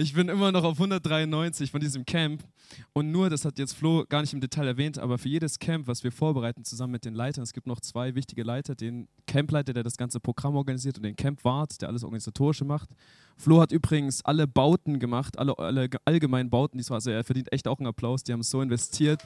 [0.00, 2.42] Ich bin immer noch auf 193 von diesem Camp.
[2.94, 5.88] Und nur, das hat jetzt Flo gar nicht im Detail erwähnt, aber für jedes Camp,
[5.88, 9.74] was wir vorbereiten, zusammen mit den Leitern, es gibt noch zwei wichtige Leiter, den Campleiter,
[9.74, 12.88] der das ganze Programm organisiert und den Campwart, der alles Organisatorische macht.
[13.36, 17.68] Flo hat übrigens alle Bauten gemacht, alle, alle allgemeinen Bauten, die also er verdient echt
[17.68, 19.20] auch einen Applaus, die haben so investiert.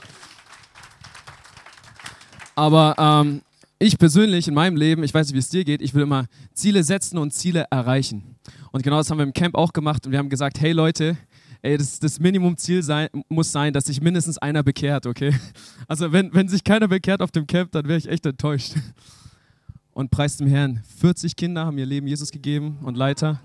[2.56, 3.42] Aber ähm,
[3.78, 6.26] ich persönlich in meinem Leben, ich weiß nicht, wie es dir geht, ich will immer
[6.52, 8.33] Ziele setzen und Ziele erreichen.
[8.74, 11.16] Und genau das haben wir im Camp auch gemacht und wir haben gesagt, hey Leute,
[11.62, 15.32] ey, das, das Minimumziel sein, muss sein, dass sich mindestens einer bekehrt, okay?
[15.86, 18.74] Also wenn, wenn sich keiner bekehrt auf dem Camp, dann wäre ich echt enttäuscht.
[19.92, 23.40] Und preis dem Herrn, 40 Kinder haben ihr Leben Jesus gegeben und Leiter,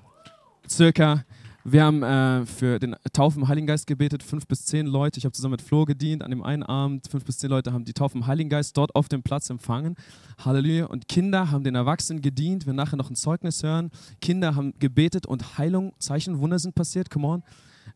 [0.67, 1.23] circa
[1.63, 5.17] wir haben äh, für den Taufen im Heiligen Geist gebetet, fünf bis zehn Leute.
[5.17, 7.07] Ich habe zusammen mit Flo gedient an dem einen Abend.
[7.09, 9.95] Fünf bis zehn Leute haben die Taufe im Heiligen Geist dort auf dem Platz empfangen.
[10.43, 10.85] Halleluja.
[10.85, 12.65] Und Kinder haben den Erwachsenen gedient.
[12.65, 13.91] Wir nachher noch ein Zeugnis hören.
[14.21, 17.09] Kinder haben gebetet und Heilung, Zeichen, Wunder sind passiert.
[17.09, 17.43] Come on.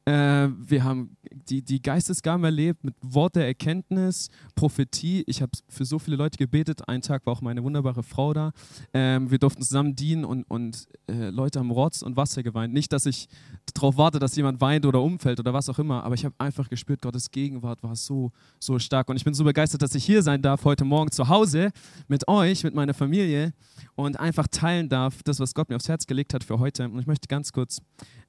[0.05, 0.11] Äh,
[0.49, 1.17] wir haben
[1.49, 5.23] die, die Geistesgaben erlebt mit Wort der Erkenntnis, Prophetie.
[5.27, 6.87] Ich habe für so viele Leute gebetet.
[6.87, 8.51] Einen Tag war auch meine wunderbare Frau da.
[8.93, 12.73] Ähm, wir durften zusammen dienen und, und äh, Leute haben Rotz und Wasser geweint.
[12.73, 13.27] Nicht, dass ich
[13.73, 16.69] darauf warte, dass jemand weint oder umfällt oder was auch immer, aber ich habe einfach
[16.69, 19.09] gespürt, Gottes Gegenwart war so, so stark.
[19.09, 21.71] Und ich bin so begeistert, dass ich hier sein darf heute Morgen zu Hause
[22.07, 23.53] mit euch, mit meiner Familie
[23.95, 26.85] und einfach teilen darf, das, was Gott mir aufs Herz gelegt hat für heute.
[26.85, 27.81] Und ich möchte ganz kurz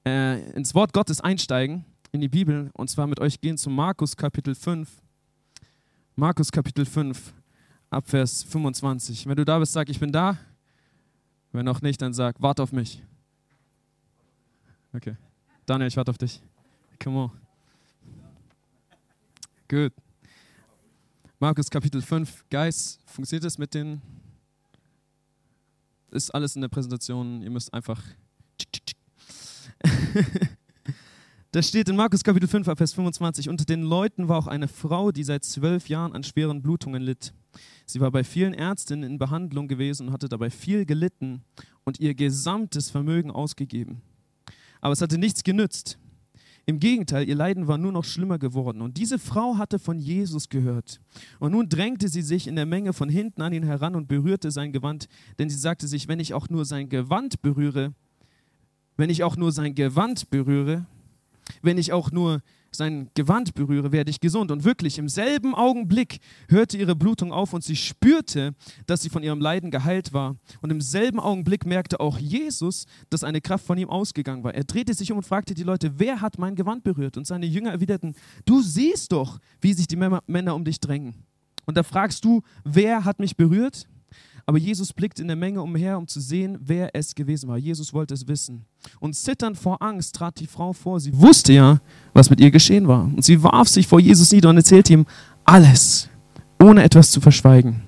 [0.05, 4.15] äh, ins Wort Gottes einsteigen, in die Bibel, und zwar mit euch gehen zu Markus
[4.15, 4.89] Kapitel 5.
[6.15, 7.33] Markus Kapitel 5,
[7.89, 9.27] Abvers 25.
[9.27, 10.37] Wenn du da bist, sag, ich bin da.
[11.51, 13.01] Wenn noch nicht, dann sag, warte auf mich.
[14.93, 15.15] Okay.
[15.65, 16.41] Daniel, ich warte auf dich.
[17.03, 17.31] Come on.
[19.67, 19.93] Gut.
[21.39, 22.45] Markus Kapitel 5.
[22.49, 24.01] Guys, funktioniert das mit den.
[26.11, 27.41] Ist alles in der Präsentation.
[27.41, 28.01] Ihr müsst einfach.
[31.55, 33.47] Das steht in Markus Kapitel 5, Vers 25.
[33.47, 37.33] Unter den Leuten war auch eine Frau, die seit zwölf Jahren an schweren Blutungen litt.
[37.85, 41.43] Sie war bei vielen Ärztinnen in Behandlung gewesen und hatte dabei viel gelitten
[41.85, 44.01] und ihr gesamtes Vermögen ausgegeben.
[44.81, 45.97] Aber es hatte nichts genützt.
[46.65, 48.81] Im Gegenteil, ihr Leiden war nur noch schlimmer geworden.
[48.81, 50.99] Und diese Frau hatte von Jesus gehört.
[51.39, 54.51] Und nun drängte sie sich in der Menge von hinten an ihn heran und berührte
[54.51, 55.07] sein Gewand,
[55.39, 57.93] denn sie sagte sich, wenn ich auch nur sein Gewand berühre,
[58.97, 60.85] wenn ich auch nur sein Gewand berühre,
[61.61, 62.41] wenn ich auch nur
[62.75, 64.51] sein Gewand berühre, werde ich gesund.
[64.51, 66.19] Und wirklich, im selben Augenblick
[66.49, 68.53] hörte ihre Blutung auf und sie spürte,
[68.85, 70.35] dass sie von ihrem Leiden geheilt war.
[70.61, 74.53] Und im selben Augenblick merkte auch Jesus, dass eine Kraft von ihm ausgegangen war.
[74.53, 77.17] Er drehte sich um und fragte die Leute, wer hat mein Gewand berührt?
[77.17, 81.15] Und seine Jünger erwiderten, du siehst doch, wie sich die Männer um dich drängen.
[81.65, 83.87] Und da fragst du, wer hat mich berührt?
[84.47, 87.57] Aber Jesus blickt in der Menge umher, um zu sehen, wer es gewesen war.
[87.57, 88.65] Jesus wollte es wissen.
[88.99, 90.99] Und zitternd vor Angst trat die Frau vor.
[90.99, 91.81] Sie wusste ja,
[92.13, 93.05] was mit ihr geschehen war.
[93.05, 95.05] Und sie warf sich vor Jesus nieder und erzählte ihm
[95.43, 96.09] alles,
[96.61, 97.83] ohne etwas zu verschweigen.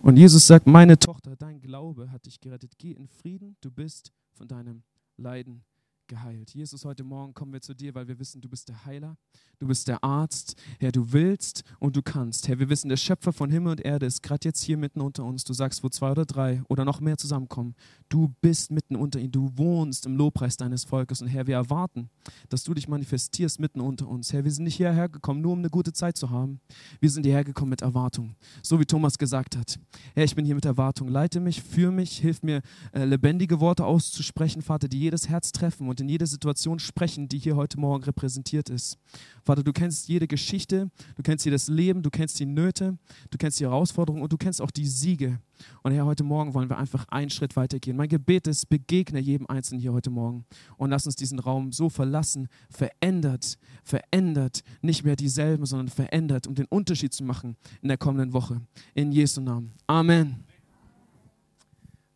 [0.00, 2.72] Und Jesus sagt, meine Tochter, dein Glaube hat dich gerettet.
[2.78, 4.82] Geh in Frieden, du bist von deinem
[5.18, 5.62] Leiden
[6.08, 6.54] geheilt.
[6.54, 9.16] Jesus, heute Morgen kommen wir zu dir, weil wir wissen, du bist der Heiler,
[9.58, 10.54] du bist der Arzt.
[10.78, 12.48] Herr, du willst und du kannst.
[12.48, 15.24] Herr, wir wissen, der Schöpfer von Himmel und Erde ist gerade jetzt hier mitten unter
[15.24, 15.44] uns.
[15.44, 17.74] Du sagst, wo zwei oder drei oder noch mehr zusammenkommen,
[18.08, 19.32] du bist mitten unter ihnen.
[19.32, 21.22] Du wohnst im Lobpreis deines Volkes.
[21.22, 22.10] Und Herr, wir erwarten,
[22.48, 24.32] dass du dich manifestierst mitten unter uns.
[24.32, 26.60] Herr, wir sind nicht hierher gekommen, nur um eine gute Zeit zu haben.
[27.00, 28.36] Wir sind hierher gekommen mit Erwartung.
[28.62, 29.78] So wie Thomas gesagt hat.
[30.14, 31.08] Herr, ich bin hier mit Erwartung.
[31.08, 32.62] Leite mich, führe mich, hilf mir,
[32.92, 37.26] äh, lebendige Worte auszusprechen, Vater, die jedes Herz treffen und und in jede Situation sprechen,
[37.26, 38.98] die hier heute Morgen repräsentiert ist.
[39.42, 42.98] Vater, du kennst jede Geschichte, du kennst jedes Leben, du kennst die Nöte,
[43.30, 45.40] du kennst die Herausforderungen und du kennst auch die Siege.
[45.82, 47.96] Und Herr, heute Morgen wollen wir einfach einen Schritt weitergehen.
[47.96, 50.44] Mein Gebet ist, begegne jedem Einzelnen hier heute Morgen
[50.76, 56.54] und lass uns diesen Raum so verlassen, verändert, verändert, nicht mehr dieselben, sondern verändert, um
[56.54, 58.60] den Unterschied zu machen in der kommenden Woche.
[58.92, 59.72] In Jesu Namen.
[59.86, 60.44] Amen.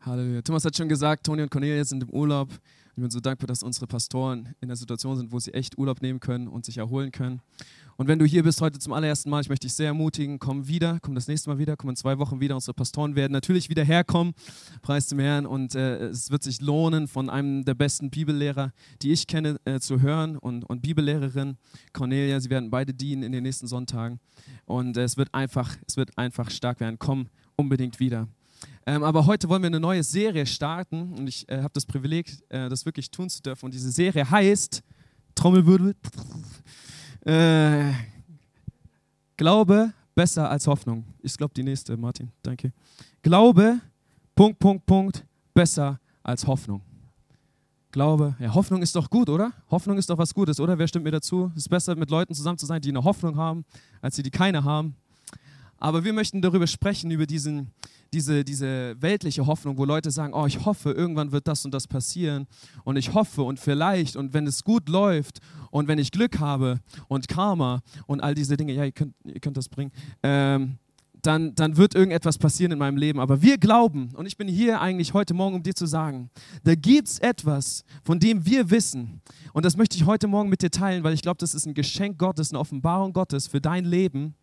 [0.00, 0.42] Halleluja.
[0.42, 2.48] Thomas hat schon gesagt, Toni und Cornelia sind im Urlaub.
[3.00, 6.02] Ich bin so dankbar, dass unsere Pastoren in der Situation sind, wo sie echt Urlaub
[6.02, 7.40] nehmen können und sich erholen können.
[7.96, 10.68] Und wenn du hier bist heute zum allerersten Mal, ich möchte dich sehr ermutigen, komm
[10.68, 12.54] wieder, komm das nächste Mal wieder, komm in zwei Wochen wieder.
[12.56, 14.34] Unsere Pastoren werden natürlich wieder herkommen,
[14.82, 15.46] preis dem Herrn.
[15.46, 18.70] Und äh, es wird sich lohnen, von einem der besten Bibellehrer,
[19.00, 21.56] die ich kenne, äh, zu hören und, und Bibellehrerin
[21.94, 22.38] Cornelia.
[22.38, 24.20] Sie werden beide dienen in den nächsten Sonntagen.
[24.66, 26.98] Und äh, es, wird einfach, es wird einfach stark werden.
[26.98, 28.28] Komm unbedingt wieder.
[28.90, 32.28] Ähm, aber heute wollen wir eine neue Serie starten und ich äh, habe das Privileg,
[32.48, 33.66] äh, das wirklich tun zu dürfen.
[33.66, 34.82] Und diese Serie heißt
[35.36, 35.94] Trommelwirbel.
[37.24, 37.92] Äh,
[39.36, 41.04] Glaube besser als Hoffnung.
[41.22, 42.32] Ich glaube die nächste, Martin.
[42.42, 42.72] Danke.
[43.22, 43.78] Glaube,
[44.34, 46.82] Punkt, Punkt, Punkt, besser als Hoffnung.
[47.92, 48.34] Glaube.
[48.40, 49.52] Ja, Hoffnung ist doch gut, oder?
[49.70, 50.76] Hoffnung ist doch was Gutes, oder?
[50.76, 51.52] Wer stimmt mir dazu?
[51.54, 53.64] Es ist besser, mit Leuten zusammen zu sein, die eine Hoffnung haben,
[54.00, 54.96] als die, die keine haben.
[55.78, 57.70] Aber wir möchten darüber sprechen, über diesen,
[58.12, 61.86] diese, diese weltliche Hoffnung, wo Leute sagen, oh, ich hoffe, irgendwann wird das und das
[61.86, 62.46] passieren.
[62.84, 65.40] Und ich hoffe und vielleicht und wenn es gut läuft
[65.70, 69.40] und wenn ich Glück habe und Karma und all diese Dinge, ja, ihr könnt, ihr
[69.40, 69.92] könnt das bringen,
[70.22, 70.78] ähm,
[71.22, 73.20] dann, dann wird irgendetwas passieren in meinem Leben.
[73.20, 76.30] Aber wir glauben, und ich bin hier eigentlich heute Morgen, um dir zu sagen,
[76.64, 79.20] da gibt es etwas, von dem wir wissen.
[79.52, 81.74] Und das möchte ich heute Morgen mit dir teilen, weil ich glaube, das ist ein
[81.74, 84.34] Geschenk Gottes, eine Offenbarung Gottes für dein Leben.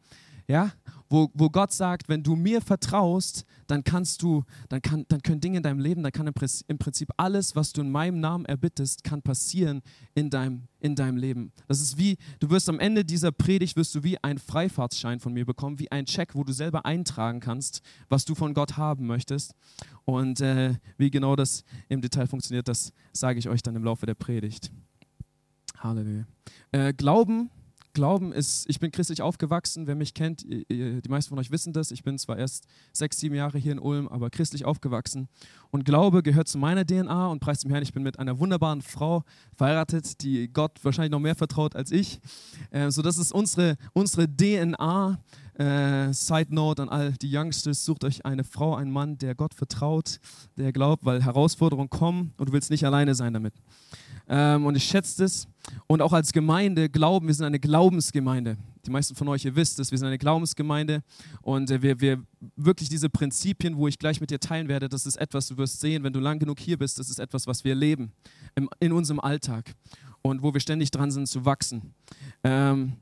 [0.47, 0.71] Ja,
[1.09, 5.41] wo, wo Gott sagt, wenn du mir vertraust, dann kannst du, dann, kann, dann können
[5.41, 9.03] Dinge in deinem Leben, dann kann im Prinzip alles, was du in meinem Namen erbittest,
[9.03, 9.81] kann passieren
[10.15, 11.51] in deinem, in deinem Leben.
[11.67, 15.33] Das ist wie, du wirst am Ende dieser Predigt, wirst du wie einen Freifahrtsschein von
[15.33, 19.07] mir bekommen, wie ein Check, wo du selber eintragen kannst, was du von Gott haben
[19.07, 19.53] möchtest.
[20.05, 24.05] Und äh, wie genau das im Detail funktioniert, das sage ich euch dann im Laufe
[24.05, 24.71] der Predigt.
[25.79, 26.25] Halleluja.
[26.71, 27.49] Äh, Glauben
[27.97, 31.89] Glauben ist, ich bin christlich aufgewachsen, wer mich kennt, die meisten von euch wissen das,
[31.89, 35.29] ich bin zwar erst sechs, sieben Jahre hier in Ulm, aber christlich aufgewachsen.
[35.71, 38.83] Und Glaube gehört zu meiner DNA und preis dem Herrn, ich bin mit einer wunderbaren
[38.83, 39.23] Frau
[39.55, 42.19] verheiratet, die Gott wahrscheinlich noch mehr vertraut als ich.
[42.69, 45.19] Äh, so das ist unsere, unsere DNA.
[45.57, 49.55] Äh, Side Note an all die Youngsters, sucht euch eine Frau, einen Mann, der Gott
[49.55, 50.19] vertraut,
[50.55, 53.55] der glaubt, weil Herausforderungen kommen und du willst nicht alleine sein damit.
[54.29, 55.47] Ähm, und ich schätze das.
[55.87, 58.57] Und auch als Gemeinde glauben, wir sind eine Glaubensgemeinde.
[58.85, 61.03] Die meisten von euch, ihr wisst es, wir sind eine Glaubensgemeinde
[61.41, 62.23] und äh, wir, wir
[62.55, 65.81] wirklich diese Prinzipien, wo ich gleich mit dir teilen werde, das ist etwas, du wirst
[65.81, 68.13] sehen, wenn du lang genug hier bist, das ist etwas, was wir leben
[68.55, 69.75] im, in unserem Alltag
[70.21, 71.93] und wo wir ständig dran sind zu wachsen.
[72.45, 72.93] Ähm,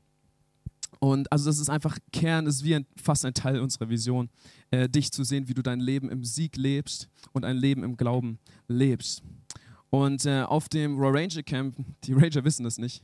[0.98, 4.28] und also das ist einfach Kern, das ist wie ein, fast ein Teil unserer Vision,
[4.70, 7.96] äh, dich zu sehen, wie du dein Leben im Sieg lebst und ein Leben im
[7.96, 9.22] Glauben lebst.
[9.96, 13.02] Und äh, auf dem Raw Ranger Camp, die Ranger wissen das nicht,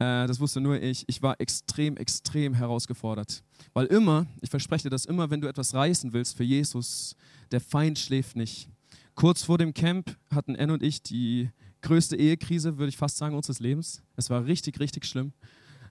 [0.00, 3.44] äh, das wusste nur ich, ich war extrem, extrem herausgefordert.
[3.72, 7.14] Weil immer, ich verspreche dir das, immer wenn du etwas reißen willst für Jesus,
[7.52, 8.68] der Feind schläft nicht.
[9.14, 11.50] Kurz vor dem Camp hatten Ann und ich die
[11.82, 14.02] größte Ehekrise, würde ich fast sagen, unseres Lebens.
[14.16, 15.34] Es war richtig, richtig schlimm.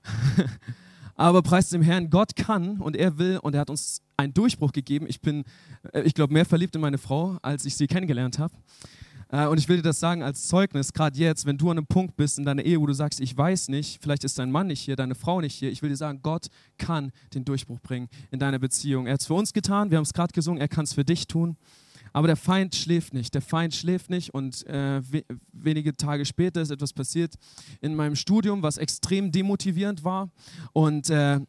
[1.16, 4.74] Aber preis dem Herrn, Gott kann und er will und er hat uns einen Durchbruch
[4.74, 5.06] gegeben.
[5.08, 5.46] Ich bin,
[5.94, 8.54] äh, ich glaube, mehr verliebt in meine Frau, als ich sie kennengelernt habe.
[9.34, 11.88] Äh, und ich will dir das sagen als Zeugnis, gerade jetzt, wenn du an einem
[11.88, 14.68] Punkt bist in deiner Ehe, wo du sagst, ich weiß nicht, vielleicht ist dein Mann
[14.68, 15.72] nicht hier, deine Frau nicht hier.
[15.72, 16.48] Ich will dir sagen, Gott
[16.78, 19.08] kann den Durchbruch bringen in deiner Beziehung.
[19.08, 21.04] Er hat es für uns getan, wir haben es gerade gesungen, er kann es für
[21.04, 21.58] dich tun.
[22.16, 23.34] Aber der Feind schläft nicht.
[23.34, 24.36] Der Feind schläft nicht.
[24.36, 27.34] Und äh, we wenige Tage später ist etwas passiert
[27.82, 30.30] in meinem Studium, was extrem demotivierend war.
[30.74, 31.40] Und äh,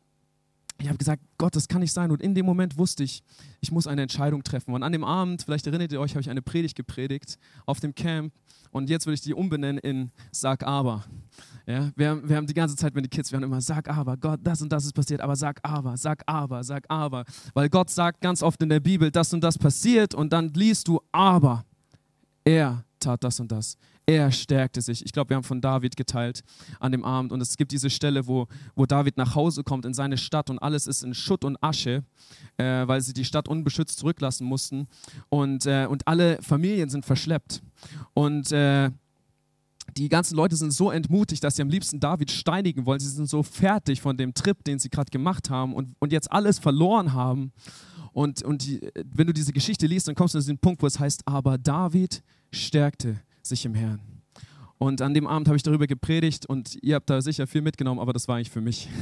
[0.84, 2.10] ich habe gesagt, Gott, das kann nicht sein.
[2.10, 3.22] Und in dem Moment wusste ich,
[3.62, 4.74] ich muss eine Entscheidung treffen.
[4.74, 7.94] Und an dem Abend, vielleicht erinnert ihr euch, habe ich eine Predigt gepredigt auf dem
[7.94, 8.34] Camp.
[8.70, 11.04] Und jetzt würde ich die umbenennen in Sag aber.
[11.66, 14.18] Ja, wir, wir haben die ganze Zeit, wenn die Kids, wir haben immer Sag aber,
[14.18, 17.24] Gott, das und das ist passiert, aber sag aber, sag aber, sag aber.
[17.54, 20.88] Weil Gott sagt ganz oft in der Bibel, das und das passiert und dann liest
[20.88, 21.64] du aber.
[22.44, 23.78] Er tat das und das.
[24.06, 25.04] Er stärkte sich.
[25.04, 26.42] Ich glaube, wir haben von David geteilt
[26.78, 27.32] an dem Abend.
[27.32, 30.58] Und es gibt diese Stelle, wo, wo David nach Hause kommt in seine Stadt und
[30.58, 32.04] alles ist in Schutt und Asche,
[32.58, 34.88] äh, weil sie die Stadt unbeschützt zurücklassen mussten.
[35.30, 37.62] Und, äh, und alle Familien sind verschleppt.
[38.12, 38.90] Und äh,
[39.96, 43.00] die ganzen Leute sind so entmutigt, dass sie am liebsten David steinigen wollen.
[43.00, 46.30] Sie sind so fertig von dem Trip, den sie gerade gemacht haben und, und jetzt
[46.30, 47.52] alles verloren haben.
[48.12, 50.86] Und, und die, wenn du diese Geschichte liest, dann kommst du zu diesem Punkt, wo
[50.86, 54.00] es heißt, aber David stärkte sich im Herrn.
[54.78, 58.00] Und an dem Abend habe ich darüber gepredigt und ihr habt da sicher viel mitgenommen,
[58.00, 58.88] aber das war eigentlich für mich.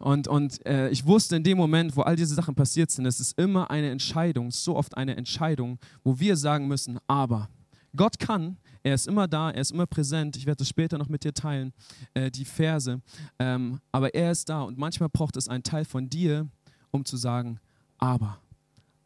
[0.00, 3.20] Und, und äh, ich wusste in dem Moment, wo all diese Sachen passiert sind, es
[3.20, 7.48] ist immer eine Entscheidung, so oft eine Entscheidung, wo wir sagen müssen, aber
[7.96, 10.36] Gott kann, er ist immer da, er ist immer präsent.
[10.36, 11.72] Ich werde das später noch mit dir teilen,
[12.12, 13.00] äh, die Verse.
[13.38, 16.48] Ähm, aber er ist da und manchmal braucht es einen Teil von dir,
[16.90, 17.60] um zu sagen,
[17.98, 18.38] aber,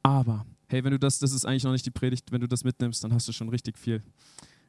[0.03, 0.45] aber.
[0.71, 3.03] Hey, wenn du das, das ist eigentlich noch nicht die Predigt, wenn du das mitnimmst,
[3.03, 4.03] dann hast du schon richtig viel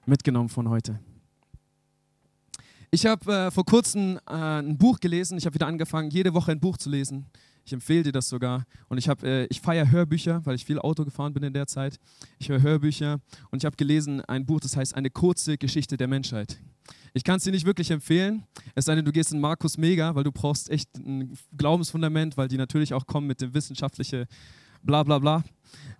[0.05, 0.97] mitgenommen von heute.
[2.89, 5.37] Ich habe äh, vor kurzem äh, ein Buch gelesen.
[5.37, 7.25] Ich habe wieder angefangen, jede Woche ein Buch zu lesen.
[7.65, 8.63] Ich empfehle dir das sogar.
[8.87, 11.99] Und ich, äh, ich feiere Hörbücher, weil ich viel Auto gefahren bin in der Zeit.
[12.39, 13.19] Ich höre Hörbücher
[13.51, 16.61] und ich habe gelesen ein Buch, das heißt Eine kurze Geschichte der Menschheit.
[17.13, 20.15] Ich kann es dir nicht wirklich empfehlen, es sei denn, du gehst in Markus Mega,
[20.15, 24.25] weil du brauchst echt ein Glaubensfundament, weil die natürlich auch kommen mit dem wissenschaftlichen
[24.83, 25.43] bla bla bla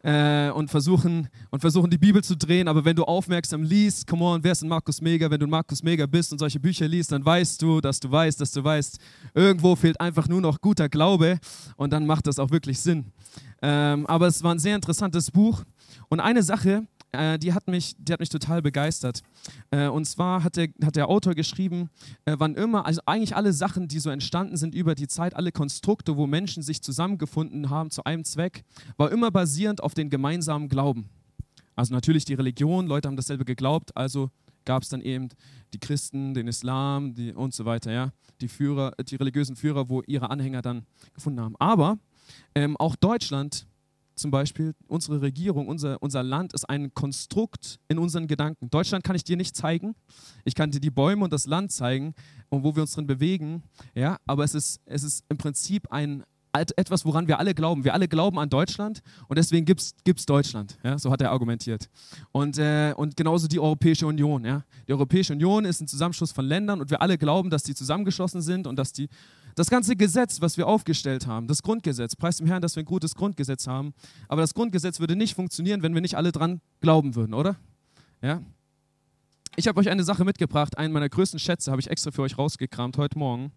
[0.03, 2.67] äh, und, versuchen, und versuchen die Bibel zu drehen.
[2.67, 5.29] Aber wenn du aufmerksam liest, come on, wer ist ein Markus Mega?
[5.29, 8.09] Wenn du ein Markus Mega bist und solche Bücher liest, dann weißt du, dass du
[8.09, 8.99] weißt, dass du weißt,
[9.33, 11.39] irgendwo fehlt einfach nur noch guter Glaube
[11.75, 13.11] und dann macht das auch wirklich Sinn.
[13.61, 15.63] Ähm, aber es war ein sehr interessantes Buch.
[16.07, 19.21] Und eine Sache, äh, die, hat mich, die hat mich total begeistert.
[19.71, 21.89] Äh, und zwar hat der, hat der Autor geschrieben,
[22.25, 25.51] äh, wann immer, also eigentlich alle Sachen, die so entstanden sind über die Zeit, alle
[25.51, 28.63] Konstrukte, wo Menschen sich zusammengefunden haben zu einem Zweck,
[28.97, 31.09] war immer basierend auf den gemeinsamen Glauben.
[31.75, 34.29] Also natürlich die Religion, Leute haben dasselbe geglaubt, also
[34.65, 35.29] gab es dann eben
[35.73, 38.11] die Christen, den Islam die, und so weiter, ja,
[38.41, 41.55] die Führer, die religiösen Führer, wo ihre Anhänger dann gefunden haben.
[41.57, 41.97] Aber
[42.53, 43.65] ähm, auch Deutschland
[44.19, 48.69] zum Beispiel, unsere Regierung, unser, unser Land ist ein Konstrukt in unseren Gedanken.
[48.69, 49.95] Deutschland kann ich dir nicht zeigen.
[50.43, 52.13] Ich kann dir die Bäume und das Land zeigen
[52.49, 53.63] und wo wir uns drin bewegen.
[53.95, 57.83] Ja, aber es ist, es ist im Prinzip ein, etwas, woran wir alle glauben.
[57.83, 60.77] Wir alle glauben an Deutschland und deswegen gibt es Deutschland.
[60.83, 60.97] Ja?
[60.97, 61.89] So hat er argumentiert.
[62.31, 64.43] Und, äh, und genauso die Europäische Union.
[64.43, 64.63] Ja?
[64.87, 68.41] Die Europäische Union ist ein Zusammenschluss von Ländern und wir alle glauben, dass die zusammengeschlossen
[68.41, 69.09] sind und dass die
[69.59, 72.85] das ganze Gesetz, was wir aufgestellt haben, das Grundgesetz, preis dem Herrn, dass wir ein
[72.85, 73.93] gutes Grundgesetz haben,
[74.29, 77.57] aber das Grundgesetz würde nicht funktionieren, wenn wir nicht alle dran glauben würden, oder?
[78.21, 78.41] Ja?
[79.57, 82.37] Ich habe euch eine Sache mitgebracht, einen meiner größten Schätze habe ich extra für euch
[82.37, 83.51] rausgekramt heute Morgen.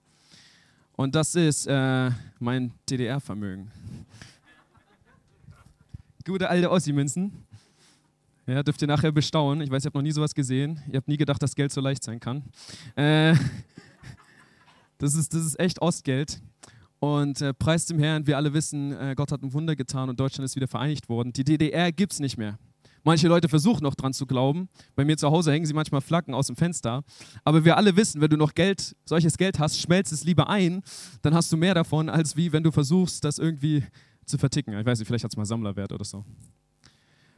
[0.97, 3.71] Und das ist äh, mein DDR-Vermögen.
[6.27, 7.47] Gute alte Ossi-Münzen.
[8.49, 9.63] Ja, dürft ihr nachher bestaunen.
[9.63, 10.83] Ich weiß, ihr habt noch nie sowas gesehen.
[10.91, 12.43] Ihr habt nie gedacht, dass Geld so leicht sein kann.
[12.97, 13.37] Äh,
[15.03, 16.41] das, ist, das ist echt Ostgeld.
[17.01, 20.21] Und äh, preis dem Herrn, wir alle wissen, äh, Gott hat ein Wunder getan und
[20.21, 21.33] Deutschland ist wieder vereinigt worden.
[21.33, 22.59] Die DDR gibt es nicht mehr.
[23.03, 24.69] Manche Leute versuchen noch dran zu glauben.
[24.95, 27.03] Bei mir zu Hause hängen sie manchmal Flaggen aus dem Fenster.
[27.43, 30.83] Aber wir alle wissen, wenn du noch Geld, solches Geld hast, schmelzt es lieber ein,
[31.23, 33.83] dann hast du mehr davon, als wie wenn du versuchst, das irgendwie
[34.25, 34.79] zu verticken.
[34.79, 36.25] Ich weiß nicht, vielleicht hat es mal Sammlerwert oder so.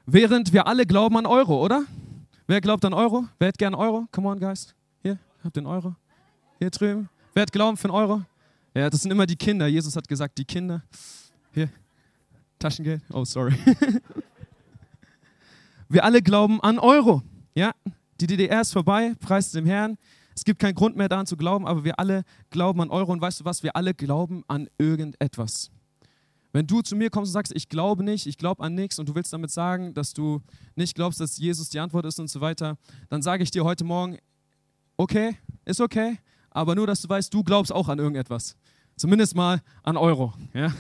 [0.05, 1.87] Während wir alle glauben an Euro, oder?
[2.47, 3.25] Wer glaubt an Euro?
[3.39, 4.07] Wer hätte gern Euro?
[4.13, 4.75] Come on, Geist.
[5.03, 5.97] Hier, habt den Euro.
[6.59, 7.09] Hier drüben.
[7.35, 8.23] Wer hat Glauben für einen Euro?
[8.75, 9.67] Ja, das sind immer die Kinder.
[9.67, 10.85] Jesus hat gesagt, die Kinder.
[11.53, 11.69] Hier.
[12.61, 13.03] Taschengeld.
[13.13, 13.55] Oh, sorry.
[15.89, 17.23] Wir alle glauben an Euro.
[17.55, 17.73] Ja,
[18.21, 19.97] die DDR ist vorbei, preis dem Herrn.
[20.35, 23.13] Es gibt keinen Grund mehr daran zu glauben, aber wir alle glauben an Euro.
[23.13, 23.63] Und weißt du was?
[23.63, 25.71] Wir alle glauben an irgendetwas.
[26.53, 29.09] Wenn du zu mir kommst und sagst, ich glaube nicht, ich glaube an nichts und
[29.09, 30.41] du willst damit sagen, dass du
[30.75, 33.85] nicht glaubst, dass Jesus die Antwort ist und so weiter, dann sage ich dir heute
[33.85, 34.19] Morgen,
[34.97, 36.19] okay, ist okay,
[36.55, 38.57] aber nur, dass du weißt, du glaubst auch an irgendetwas.
[38.97, 40.33] Zumindest mal an Euro.
[40.55, 40.73] Ja?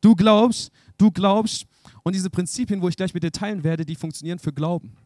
[0.00, 1.66] Du glaubst, du glaubst
[2.02, 4.96] und diese Prinzipien, wo ich gleich mit dir teilen werde, die funktionieren für Glauben.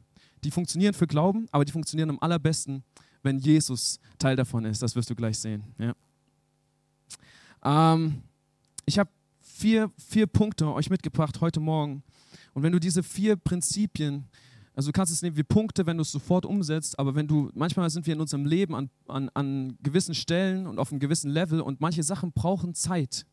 [0.43, 2.83] Die funktionieren für Glauben, aber die funktionieren am allerbesten,
[3.23, 4.83] wenn Jesus Teil davon ist.
[4.83, 5.63] Das wirst du gleich sehen.
[5.79, 5.95] Ja.
[7.95, 8.23] Ähm,
[8.87, 9.11] ich habe
[9.41, 12.03] vier, vier Punkte euch mitgebracht heute Morgen.
[12.55, 14.27] Und wenn du diese vier Prinzipien,
[14.79, 17.51] also du kannst es nehmen wie Punkte, wenn du es sofort umsetzt, aber wenn du,
[17.53, 21.33] manchmal sind wir in unserem Leben an, an, an gewissen Stellen und auf einem gewissen
[21.33, 23.27] Level und manche Sachen brauchen Zeit,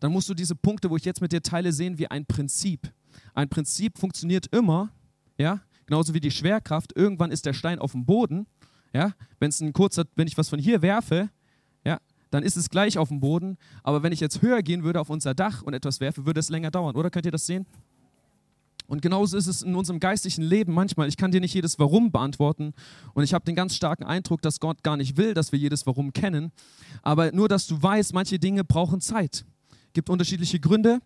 [0.00, 2.90] dann musst du diese Punkte, wo ich jetzt mit dir teile, sehen wie ein Prinzip.
[3.34, 4.90] Ein Prinzip funktioniert immer,
[5.36, 6.96] ja, genauso wie die Schwerkraft.
[6.96, 8.46] Irgendwann ist der Stein auf dem Boden,
[8.94, 9.12] ja.
[9.38, 11.28] Wenn es ein kurzer, wenn ich was von hier werfe,
[11.84, 11.98] ja,
[12.30, 13.58] dann ist es gleich auf dem Boden.
[13.82, 16.48] Aber wenn ich jetzt höher gehen würde auf unser Dach und etwas werfe, würde es
[16.48, 16.96] länger dauern.
[16.96, 17.66] Oder könnt ihr das sehen?
[18.86, 21.08] Und genauso ist es in unserem geistlichen Leben manchmal.
[21.08, 22.72] Ich kann dir nicht jedes Warum beantworten.
[23.14, 25.86] Und ich habe den ganz starken Eindruck, dass Gott gar nicht will, dass wir jedes
[25.86, 26.52] Warum kennen.
[27.02, 29.44] Aber nur, dass du weißt, manche Dinge brauchen Zeit.
[29.92, 31.00] Gibt unterschiedliche Gründe.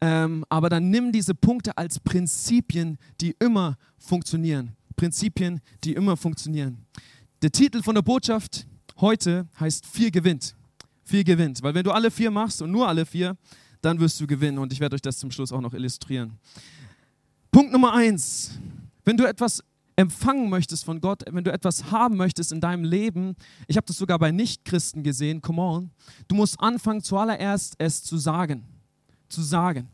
[0.00, 4.76] Ähm, aber dann nimm diese Punkte als Prinzipien, die immer funktionieren.
[4.96, 6.86] Prinzipien, die immer funktionieren.
[7.42, 8.66] Der Titel von der Botschaft
[8.98, 10.56] heute heißt Vier gewinnt.
[11.04, 11.62] Vier gewinnt.
[11.62, 13.36] Weil wenn du alle vier machst und nur alle vier,
[13.82, 14.58] dann wirst du gewinnen.
[14.58, 16.38] Und ich werde euch das zum Schluss auch noch illustrieren.
[17.50, 18.58] Punkt Nummer eins.
[19.04, 19.62] Wenn du etwas
[19.96, 23.34] empfangen möchtest von Gott, wenn du etwas haben möchtest in deinem Leben,
[23.66, 25.90] ich habe das sogar bei Nichtchristen gesehen, come on,
[26.28, 28.64] du musst anfangen zuallererst es zu sagen
[29.30, 29.88] zu sagen.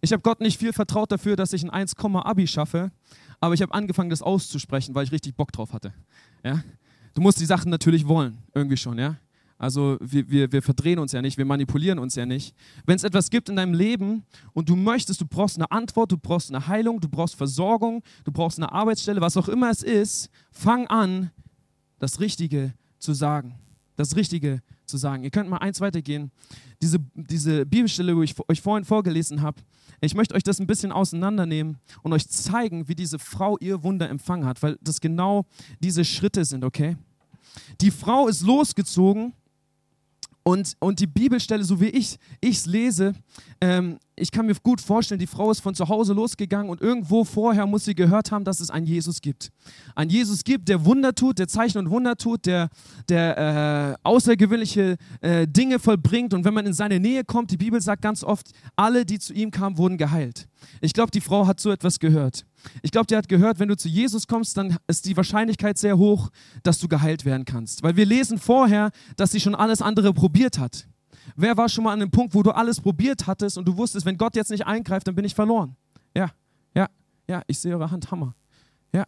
[0.00, 2.90] Ich habe Gott nicht viel vertraut dafür, dass ich ein 1, Abi schaffe,
[3.40, 5.92] aber ich habe angefangen, das auszusprechen, weil ich richtig Bock drauf hatte.
[6.42, 6.62] Ja?
[7.14, 9.16] Du musst die Sachen natürlich wollen, irgendwie schon, ja.
[9.62, 12.52] Also wir, wir, wir verdrehen uns ja nicht, wir manipulieren uns ja nicht.
[12.84, 16.18] Wenn es etwas gibt in deinem Leben und du möchtest, du brauchst eine Antwort, du
[16.18, 20.30] brauchst eine Heilung, du brauchst Versorgung, du brauchst eine Arbeitsstelle, was auch immer es ist,
[20.50, 21.30] fang an,
[22.00, 23.54] das Richtige zu sagen.
[23.94, 25.22] Das Richtige zu sagen.
[25.22, 26.32] Ihr könnt mal eins weitergehen
[26.82, 29.62] diese, diese Bibelstelle, wo ich euch vorhin vorgelesen habe,
[30.00, 34.10] ich möchte euch das ein bisschen auseinandernehmen und euch zeigen, wie diese Frau ihr Wunder
[34.10, 35.46] empfangen hat, weil das genau
[35.78, 36.96] diese Schritte sind, okay?
[37.80, 39.34] Die Frau ist losgezogen
[40.44, 43.14] und, und die Bibelstelle, so wie ich es lese,
[43.60, 47.24] ähm, ich kann mir gut vorstellen, die Frau ist von zu Hause losgegangen und irgendwo
[47.24, 49.50] vorher muss sie gehört haben, dass es einen Jesus gibt.
[49.96, 52.68] Ein Jesus gibt, der Wunder tut, der Zeichen und Wunder tut, der,
[53.08, 56.34] der äh, außergewöhnliche äh, Dinge vollbringt.
[56.34, 59.32] Und wenn man in seine Nähe kommt, die Bibel sagt ganz oft, alle, die zu
[59.32, 60.46] ihm kamen, wurden geheilt.
[60.80, 62.46] Ich glaube, die Frau hat so etwas gehört.
[62.82, 65.98] Ich glaube, die hat gehört, wenn du zu Jesus kommst, dann ist die Wahrscheinlichkeit sehr
[65.98, 66.30] hoch,
[66.62, 67.82] dass du geheilt werden kannst.
[67.82, 70.86] Weil wir lesen vorher, dass sie schon alles andere probiert hat.
[71.36, 74.06] Wer war schon mal an dem Punkt, wo du alles probiert hattest und du wusstest,
[74.06, 75.76] wenn Gott jetzt nicht eingreift, dann bin ich verloren?
[76.16, 76.30] Ja,
[76.74, 76.88] ja,
[77.28, 78.34] ja, ich sehe eure Hand, Hammer.
[78.92, 79.04] Ja.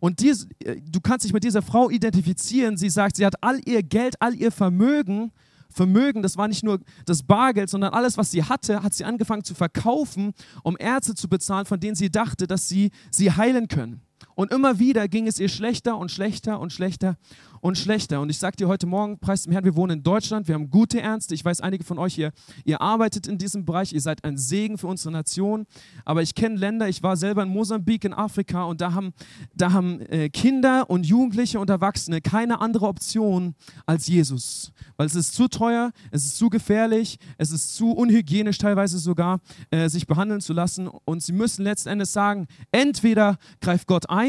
[0.00, 2.76] Und dies, äh, du kannst dich mit dieser Frau identifizieren.
[2.76, 5.32] Sie sagt, sie hat all ihr Geld, all ihr Vermögen
[5.76, 9.44] Vermögen, das war nicht nur das Bargeld, sondern alles, was sie hatte, hat sie angefangen
[9.44, 10.32] zu verkaufen,
[10.62, 14.00] um Ärzte zu bezahlen, von denen sie dachte, dass sie sie heilen können.
[14.36, 17.16] Und immer wieder ging es ihr schlechter und schlechter und schlechter
[17.62, 18.20] und schlechter.
[18.20, 20.68] Und ich sage dir heute Morgen, preis dem Herrn, wir wohnen in Deutschland, wir haben
[20.68, 21.34] gute Ärzte.
[21.34, 22.32] Ich weiß, einige von euch hier,
[22.66, 25.64] ihr arbeitet in diesem Bereich, ihr seid ein Segen für unsere Nation.
[26.04, 29.14] Aber ich kenne Länder, ich war selber in Mosambik, in Afrika und da haben,
[29.54, 33.54] da haben äh, Kinder und Jugendliche und Erwachsene keine andere Option
[33.86, 34.70] als Jesus.
[34.98, 39.40] Weil es ist zu teuer, es ist zu gefährlich, es ist zu unhygienisch teilweise sogar,
[39.70, 40.88] äh, sich behandeln zu lassen.
[40.88, 44.25] Und sie müssen letzten Endes sagen, entweder greift Gott ein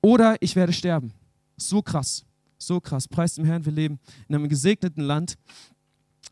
[0.00, 1.12] oder ich werde sterben.
[1.56, 2.24] So krass.
[2.58, 3.08] So krass.
[3.08, 3.98] Preis dem Herrn, wir leben
[4.28, 5.34] in einem gesegneten Land.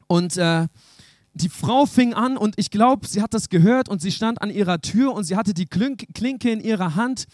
[0.07, 0.67] Und äh,
[1.35, 4.51] die Frau fing an und ich glaube, sie hat das gehört und sie stand an
[4.51, 7.27] ihrer Tür und sie hatte die Klinke in ihrer Hand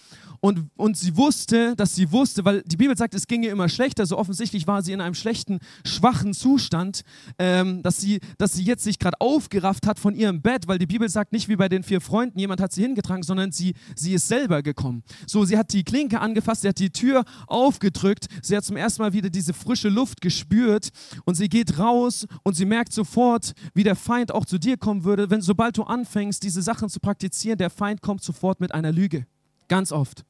[0.44, 4.06] und, und sie wusste, dass sie wusste, weil die Bibel sagt, es ginge immer schlechter,
[4.06, 7.02] so offensichtlich war sie in einem schlechten, schwachen Zustand,
[7.38, 10.86] ähm, dass, sie, dass sie jetzt sich gerade aufgerafft hat von ihrem Bett, weil die
[10.86, 14.14] Bibel sagt nicht wie bei den vier Freunden, jemand hat sie hingetragen, sondern sie, sie
[14.14, 15.04] ist selber gekommen.
[15.28, 19.02] So, sie hat die Klinke angefasst, sie hat die Tür aufgedrückt, sie hat zum ersten
[19.02, 20.88] Mal wieder diese frische Luft gespürt
[21.24, 25.04] und sie geht raus und sie merkt sofort, wie der Feind auch zu dir kommen
[25.04, 28.90] würde, wenn sobald du anfängst, diese Sachen zu praktizieren, der Feind kommt sofort mit einer
[28.90, 29.24] Lüge.
[29.72, 30.26] Ganz oft.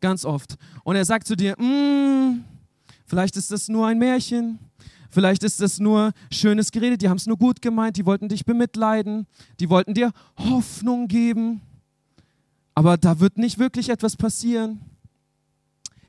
[0.00, 0.56] Ganz oft.
[0.84, 2.44] Und er sagt zu dir, mm,
[3.06, 4.60] vielleicht ist das nur ein Märchen.
[5.10, 6.96] Vielleicht ist das nur schönes Gerede.
[6.96, 7.96] Die haben es nur gut gemeint.
[7.96, 9.26] Die wollten dich bemitleiden.
[9.58, 11.60] Die wollten dir Hoffnung geben.
[12.76, 14.80] Aber da wird nicht wirklich etwas passieren.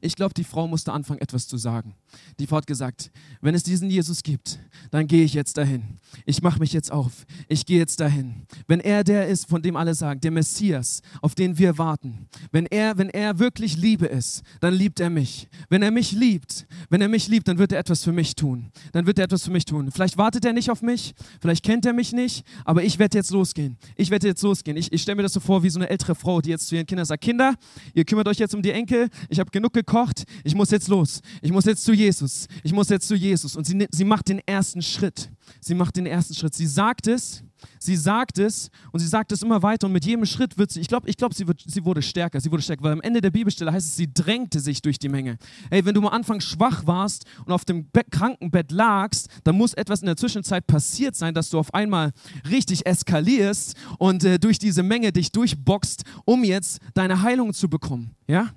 [0.01, 1.95] Ich glaube, die Frau musste anfangen, etwas zu sagen.
[2.39, 3.11] Die Frau hat gesagt,
[3.41, 4.59] wenn es diesen Jesus gibt,
[4.91, 5.99] dann gehe ich jetzt dahin.
[6.25, 7.25] Ich mache mich jetzt auf.
[7.47, 8.45] Ich gehe jetzt dahin.
[8.67, 12.65] Wenn er der ist, von dem alle sagen, der Messias, auf den wir warten, wenn
[12.67, 15.47] er, wenn er wirklich Liebe ist, dann liebt er mich.
[15.69, 18.71] Wenn er mich liebt, wenn er mich liebt, dann wird er etwas für mich tun.
[18.91, 19.91] Dann wird er etwas für mich tun.
[19.91, 23.31] Vielleicht wartet er nicht auf mich, vielleicht kennt er mich nicht, aber ich werde jetzt
[23.31, 23.77] losgehen.
[23.95, 24.77] Ich werde jetzt losgehen.
[24.77, 26.75] Ich, ich stelle mir das so vor wie so eine ältere Frau, die jetzt zu
[26.75, 27.55] ihren Kindern sagt, Kinder,
[27.93, 29.09] ihr kümmert euch jetzt um die Enkel.
[29.29, 32.73] Ich habe genug gekocht gekocht, ich muss jetzt los, ich muss jetzt zu Jesus, ich
[32.73, 33.55] muss jetzt zu Jesus.
[33.55, 35.29] Und sie, sie macht den ersten Schritt.
[35.59, 36.53] Sie macht den ersten Schritt.
[36.55, 37.43] Sie sagt es,
[37.79, 40.81] sie sagt es und sie sagt es immer weiter und mit jedem Schritt wird sie,
[40.81, 43.31] ich glaube, ich glaub, sie, sie wurde stärker, sie wurde stärker, weil am Ende der
[43.31, 45.37] Bibelstelle heißt es, sie drängte sich durch die Menge.
[45.69, 49.73] Hey, wenn du am Anfang schwach warst und auf dem Be Krankenbett lagst, dann muss
[49.73, 52.11] etwas in der Zwischenzeit passiert sein, dass du auf einmal
[52.49, 58.11] richtig eskalierst und äh, durch diese Menge dich durchboxt, um jetzt deine Heilung zu bekommen.
[58.27, 58.51] Ja?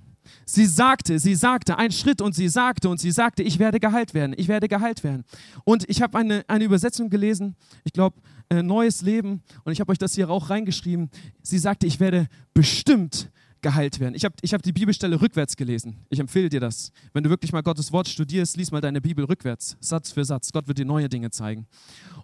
[0.51, 4.15] Sie sagte, sie sagte, ein Schritt und sie sagte und sie sagte, ich werde geheilt
[4.15, 5.25] werden, ich werde geheilt werden.
[5.65, 8.17] Und ich habe eine, eine Übersetzung gelesen, ich glaube,
[8.49, 11.11] äh, Neues Leben, und ich habe euch das hier auch reingeschrieben.
[11.43, 13.31] Sie sagte, ich werde bestimmt
[13.61, 14.15] geheilt werden.
[14.15, 16.07] Ich habe ich hab die Bibelstelle rückwärts gelesen.
[16.09, 16.93] Ich empfehle dir das.
[17.13, 20.51] Wenn du wirklich mal Gottes Wort studierst, lies mal deine Bibel rückwärts, Satz für Satz.
[20.51, 21.67] Gott wird dir neue Dinge zeigen.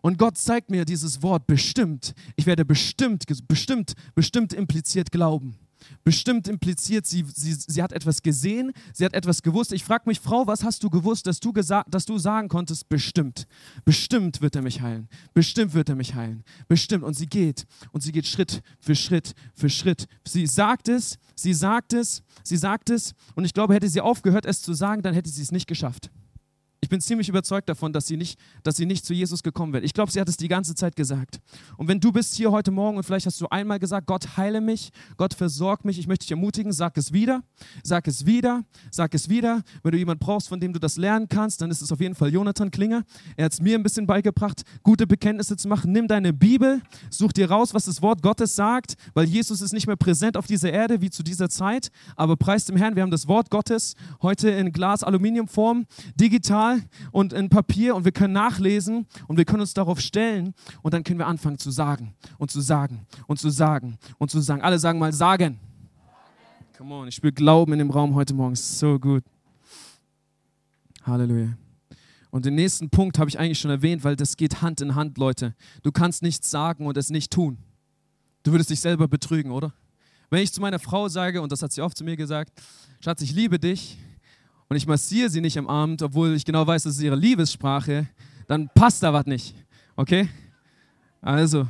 [0.01, 2.15] Und Gott zeigt mir dieses Wort bestimmt.
[2.37, 5.59] Ich werde bestimmt, bestimmt, bestimmt impliziert glauben.
[6.05, 9.73] Bestimmt impliziert, sie, sie, sie hat etwas gesehen, sie hat etwas gewusst.
[9.73, 13.47] Ich frage mich, Frau, was hast du gewusst, dass du, dass du sagen konntest, bestimmt,
[13.85, 17.05] bestimmt wird er mich heilen, bestimmt wird er mich heilen, bestimmt.
[17.05, 20.07] Und sie geht und sie geht Schritt für Schritt für Schritt.
[20.25, 24.47] Sie sagt es, sie sagt es, sie sagt es und ich glaube, hätte sie aufgehört,
[24.47, 26.11] es zu sagen, dann hätte sie es nicht geschafft.
[26.85, 29.85] Ich bin ziemlich überzeugt davon, dass sie nicht, dass sie nicht zu Jesus gekommen wird.
[29.85, 31.41] Ich glaube, sie hat es die ganze Zeit gesagt.
[31.79, 34.61] Und wenn du bist hier heute Morgen und vielleicht hast du einmal gesagt, Gott heile
[34.61, 37.43] mich, Gott versorgt mich, ich möchte dich ermutigen, sag es wieder,
[37.83, 39.63] sag es wieder, sag es wieder.
[39.83, 42.15] Wenn du jemanden brauchst, von dem du das lernen kannst, dann ist es auf jeden
[42.15, 43.03] Fall Jonathan Klinger.
[43.39, 45.91] Er hat es mir ein bisschen beigebracht, gute Bekenntnisse zu machen.
[45.91, 49.87] Nimm deine Bibel, such dir raus, was das Wort Gottes sagt, weil Jesus ist nicht
[49.87, 51.89] mehr präsent auf dieser Erde wie zu dieser Zeit.
[52.15, 55.87] Aber preis dem Herrn, wir haben das Wort Gottes heute in Glas-Aluminiumform,
[56.21, 56.74] digital
[57.13, 61.05] und in Papier und wir können nachlesen und wir können uns darauf stellen und dann
[61.05, 64.63] können wir anfangen zu sagen und zu sagen und zu sagen und zu sagen.
[64.63, 65.59] Alle sagen mal sagen.
[66.77, 68.57] Come on, ich spüre Glauben in dem Raum heute Morgen.
[68.57, 69.25] So gut.
[71.05, 71.57] Halleluja.
[72.31, 75.19] Und den nächsten Punkt habe ich eigentlich schon erwähnt, weil das geht Hand in Hand,
[75.19, 75.55] Leute.
[75.85, 77.59] Du kannst nichts sagen und es nicht tun.
[78.43, 79.73] Du würdest dich selber betrügen, oder?
[80.31, 82.53] Wenn ich zu meiner Frau sage, und das hat sie oft zu mir gesagt,
[83.01, 83.99] Schatz, ich liebe dich,
[84.69, 88.09] und ich massiere sie nicht im Abend, obwohl ich genau weiß, das ist ihre Liebessprache,
[88.47, 89.55] dann passt da was nicht.
[89.97, 90.29] Okay?
[91.21, 91.67] Also,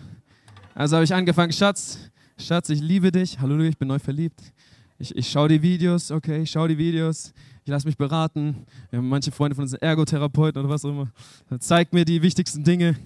[0.75, 1.99] also habe ich angefangen, Schatz,
[2.39, 3.39] Schatz, ich liebe dich.
[3.39, 4.41] Halleluja, ich bin neu verliebt.
[4.99, 7.33] Ich, ich schaue die Videos, okay, ich schaue die Videos.
[7.65, 8.67] Ich lasse mich beraten.
[8.91, 11.11] Wir haben manche Freunde von uns Ergotherapeuten oder was auch immer.
[11.49, 12.97] Dann zeigt mir die wichtigsten Dinge.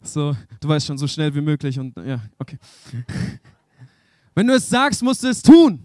[0.00, 1.78] So, du weißt schon, so schnell wie möglich.
[1.78, 2.58] Und ja, okay.
[4.34, 5.80] Wenn du es sagst, musst du es tun.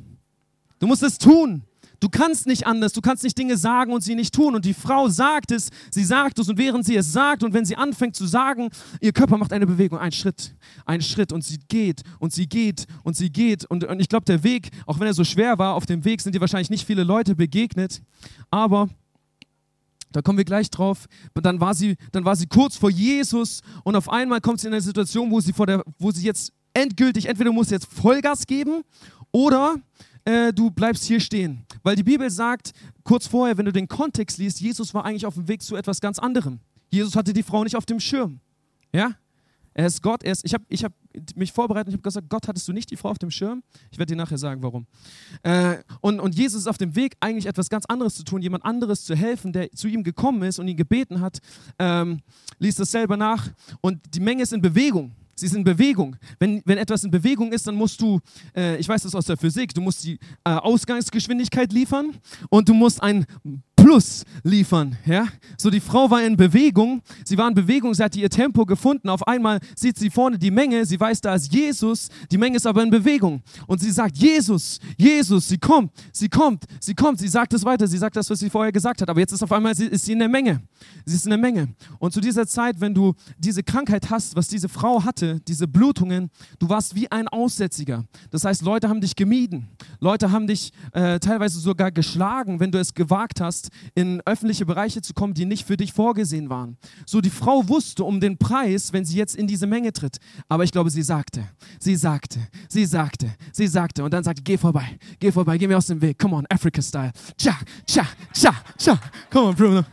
[0.80, 1.62] Du musst es tun.
[2.02, 4.56] Du kannst nicht anders, du kannst nicht Dinge sagen und sie nicht tun.
[4.56, 7.64] Und die Frau sagt es, sie sagt es und während sie es sagt und wenn
[7.64, 8.70] sie anfängt zu sagen,
[9.02, 10.56] ihr Körper macht eine Bewegung, einen Schritt,
[10.88, 13.66] einen Schritt und sie geht und sie geht und sie geht.
[13.66, 16.22] Und, und ich glaube, der Weg, auch wenn er so schwer war, auf dem Weg
[16.22, 18.02] sind dir wahrscheinlich nicht viele Leute begegnet,
[18.50, 18.90] aber
[20.12, 21.06] da kommen wir gleich drauf.
[21.36, 24.74] Dann war sie, dann war sie kurz vor Jesus und auf einmal kommt sie in
[24.74, 28.48] eine Situation, wo sie, vor der, wo sie jetzt endgültig, entweder muss sie jetzt Vollgas
[28.48, 28.82] geben
[29.32, 29.76] oder
[30.26, 31.66] äh, du bleibst hier stehen.
[31.84, 32.72] Weil die Bibel sagt,
[33.04, 36.02] kurz vorher, wenn du den Kontext liest, Jesus war eigentlich auf dem Weg zu etwas
[36.02, 36.60] ganz anderem.
[36.90, 38.40] Jesus hatte die Frau nicht auf dem Schirm.
[38.94, 39.16] Ja?
[39.74, 40.24] Er ist Gott.
[40.24, 40.92] Er ist, ich habe ich hab
[41.36, 43.64] mich vorbereitet und ich habe gesagt, Gott, hattest du nicht die Frau auf dem Schirm?
[43.90, 44.86] Ich werde dir nachher sagen, warum.
[45.44, 48.66] Äh, und, und Jesus ist auf dem Weg, eigentlich etwas ganz anderes zu tun, jemand
[48.66, 51.40] anderes zu helfen, der zu ihm gekommen ist und ihn gebeten hat.
[51.80, 52.20] Ähm,
[52.60, 53.50] liest das selber nach.
[53.80, 55.16] Und die Menge ist in Bewegung.
[55.36, 56.15] Sie ist in Bewegung.
[56.39, 58.20] Wenn, wenn etwas in Bewegung ist, dann musst du,
[58.56, 62.15] äh, ich weiß das aus der Physik, du musst die äh, Ausgangsgeschwindigkeit liefern
[62.50, 63.26] und du musst ein
[63.91, 64.97] Plus liefern.
[65.06, 65.27] Ja?
[65.58, 67.01] So, die Frau war in Bewegung.
[67.25, 69.10] Sie war in Bewegung, sie hatte ihr Tempo gefunden.
[69.10, 70.86] Auf einmal sieht sie vorne die Menge.
[70.86, 72.08] Sie weiß, da ist Jesus.
[72.32, 73.41] Die Menge ist aber in Bewegung.
[73.67, 77.19] Und sie sagt: Jesus, Jesus, sie kommt, sie kommt, sie kommt.
[77.19, 77.86] Sie sagt es weiter.
[77.86, 79.10] Sie sagt das, was sie vorher gesagt hat.
[79.10, 80.62] Aber jetzt ist auf einmal ist sie in der Menge.
[81.06, 81.67] Sie ist in der Menge.
[81.99, 86.30] Und zu dieser Zeit, wenn du diese Krankheit hast, was diese Frau hatte, diese Blutungen,
[86.60, 88.06] du warst wie ein Aussätziger.
[88.30, 89.67] Das heißt, Leute haben dich gemieden.
[89.99, 95.02] Leute haben dich äh, teilweise sogar geschlagen, wenn du es gewagt hast, in öffentliche Bereiche
[95.02, 96.78] zu kommen, die nicht für dich vorgesehen waren.
[97.06, 100.17] So, die Frau wusste um den Preis, wenn sie jetzt in diese Menge tritt.
[100.48, 101.48] Aber ich glaube, sie sagte,
[101.80, 102.39] sie sagte,
[102.70, 106.02] sie sagte, sie sagte und dann sagte, geh vorbei, geh vorbei, geh mir aus dem
[106.02, 106.20] Weg.
[106.20, 107.12] Come on, Africa-Style.
[107.38, 109.00] Cha, cha, cha, cha.
[109.30, 109.86] Come on, Bruno.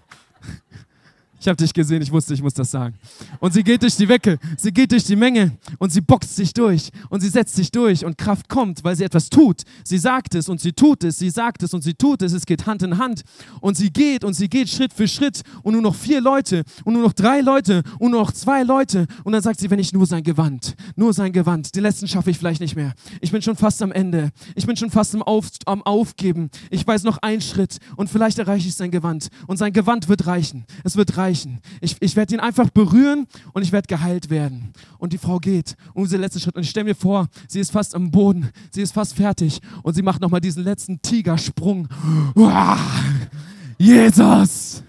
[1.40, 2.96] Ich habe dich gesehen, ich wusste, ich muss das sagen.
[3.38, 6.53] Und sie geht durch die Wecke, sie geht durch die Menge und sie boxt sich
[6.53, 9.62] durch und sie setzt sich durch und Kraft kommt, weil sie etwas tut.
[9.85, 12.33] Sie sagt es und sie tut es, sie sagt es und sie tut es.
[12.33, 13.22] Es geht Hand in Hand
[13.61, 16.94] und sie geht und sie geht Schritt für Schritt und nur noch vier Leute und
[16.94, 19.07] nur noch drei Leute und nur noch zwei Leute.
[19.22, 22.31] Und dann sagt sie, wenn ich nur sein Gewand, nur sein Gewand, den letzten schaffe
[22.31, 22.94] ich vielleicht nicht mehr.
[23.20, 24.31] Ich bin schon fast am Ende.
[24.57, 26.51] Ich bin schon fast am, Auf, am Aufgeben.
[26.70, 29.29] Ich weiß noch einen Schritt und vielleicht erreiche ich sein Gewand.
[29.46, 30.66] Und sein Gewand wird reichen.
[30.83, 31.61] Es wird reichen reichen.
[31.81, 34.73] Ich, ich werde ihn einfach berühren und ich werde geheilt werden.
[34.99, 36.57] Und die Frau geht um diesen letzten Schritt.
[36.57, 38.49] Und ich stelle mir vor, sie ist fast am Boden.
[38.71, 39.61] Sie ist fast fertig.
[39.83, 41.88] Und sie macht nochmal diesen letzten Tigersprung.
[42.35, 42.79] Uah,
[43.79, 44.83] Jesus!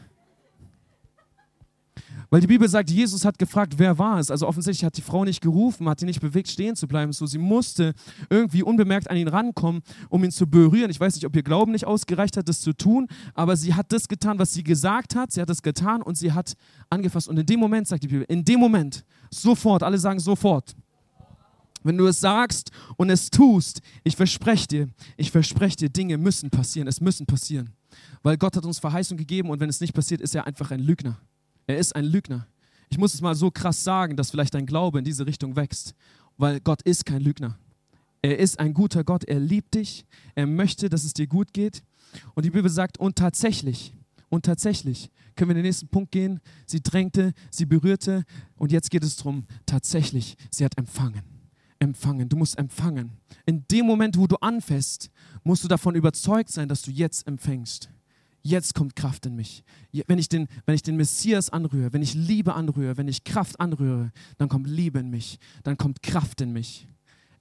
[2.29, 4.29] Weil die Bibel sagt, Jesus hat gefragt, wer war es?
[4.29, 7.11] Also offensichtlich hat die Frau nicht gerufen, hat ihn nicht bewegt, stehen zu bleiben.
[7.11, 7.93] So, sie musste
[8.29, 10.91] irgendwie unbemerkt an ihn rankommen, um ihn zu berühren.
[10.91, 13.91] Ich weiß nicht, ob ihr Glauben nicht ausgereicht hat, das zu tun, aber sie hat
[13.91, 15.31] das getan, was sie gesagt hat.
[15.31, 16.53] Sie hat das getan und sie hat
[16.91, 17.27] angefasst.
[17.27, 20.75] Und in dem Moment, sagt die Bibel, in dem Moment, sofort, alle sagen sofort,
[21.81, 26.51] wenn du es sagst und es tust, ich verspreche dir, ich verspreche dir, Dinge müssen
[26.51, 27.71] passieren, es müssen passieren.
[28.21, 30.81] Weil Gott hat uns Verheißung gegeben und wenn es nicht passiert, ist er einfach ein
[30.81, 31.17] Lügner.
[31.69, 32.47] Er ist ein Lügner.
[32.89, 35.93] Ich muss es mal so krass sagen, dass vielleicht dein Glaube in diese Richtung wächst,
[36.36, 37.60] weil Gott ist kein Lügner.
[38.23, 40.03] Er ist ein guter Gott, er liebt dich,
[40.34, 41.84] er möchte, dass es dir gut geht.
[42.34, 43.93] Und die Bibel sagt, und tatsächlich,
[44.29, 48.23] und tatsächlich, können wir in den nächsten Punkt gehen, sie drängte, sie berührte
[48.55, 51.21] und jetzt geht es darum, tatsächlich, sie hat empfangen.
[51.77, 53.12] Empfangen, du musst empfangen.
[53.45, 55.12] In dem Moment, wo du anfäst,
[55.43, 57.91] musst du davon überzeugt sein, dass du jetzt empfängst
[58.41, 59.63] jetzt kommt Kraft in mich.
[60.08, 63.60] Wenn ich, den, wenn ich den Messias anrühre, wenn ich Liebe anrühre, wenn ich Kraft
[63.60, 66.88] anrühre, dann kommt Liebe in mich, dann kommt Kraft in mich.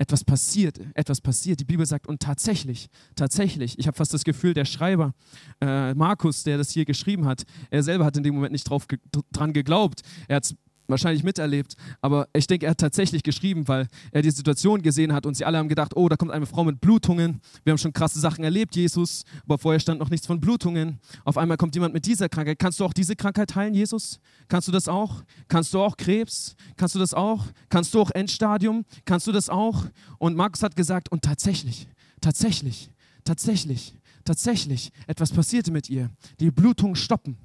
[0.01, 1.59] Etwas passiert, etwas passiert.
[1.59, 5.13] Die Bibel sagt, und tatsächlich, tatsächlich, ich habe fast das Gefühl, der Schreiber,
[5.61, 8.87] äh, Markus, der das hier geschrieben hat, er selber hat in dem Moment nicht drauf
[8.87, 9.01] ge
[9.33, 10.03] dran geglaubt.
[10.29, 10.55] Er hat es
[10.88, 11.74] wahrscheinlich miterlebt.
[12.01, 15.44] Aber ich denke, er hat tatsächlich geschrieben, weil er die Situation gesehen hat und sie
[15.44, 17.40] alle haben gedacht, oh, da kommt eine Frau mit Blutungen.
[17.64, 20.98] Wir haben schon krasse Sachen erlebt, Jesus, aber vorher stand noch nichts von Blutungen.
[21.24, 22.59] Auf einmal kommt jemand mit dieser Krankheit.
[22.59, 24.18] Kannst du auch diese Krankheit heilen, Jesus?
[24.48, 25.22] Kannst du das auch?
[25.48, 26.57] Kannst du auch Krebs?
[26.77, 27.44] Kannst du das auch?
[27.68, 28.85] Kannst du auch Endstadium?
[29.05, 29.85] Kannst du das auch?
[30.18, 31.88] Und Markus hat gesagt, und tatsächlich,
[32.20, 32.90] tatsächlich,
[33.24, 36.11] tatsächlich, tatsächlich, etwas passierte mit ihr.
[36.40, 37.37] Die Blutungen stoppen.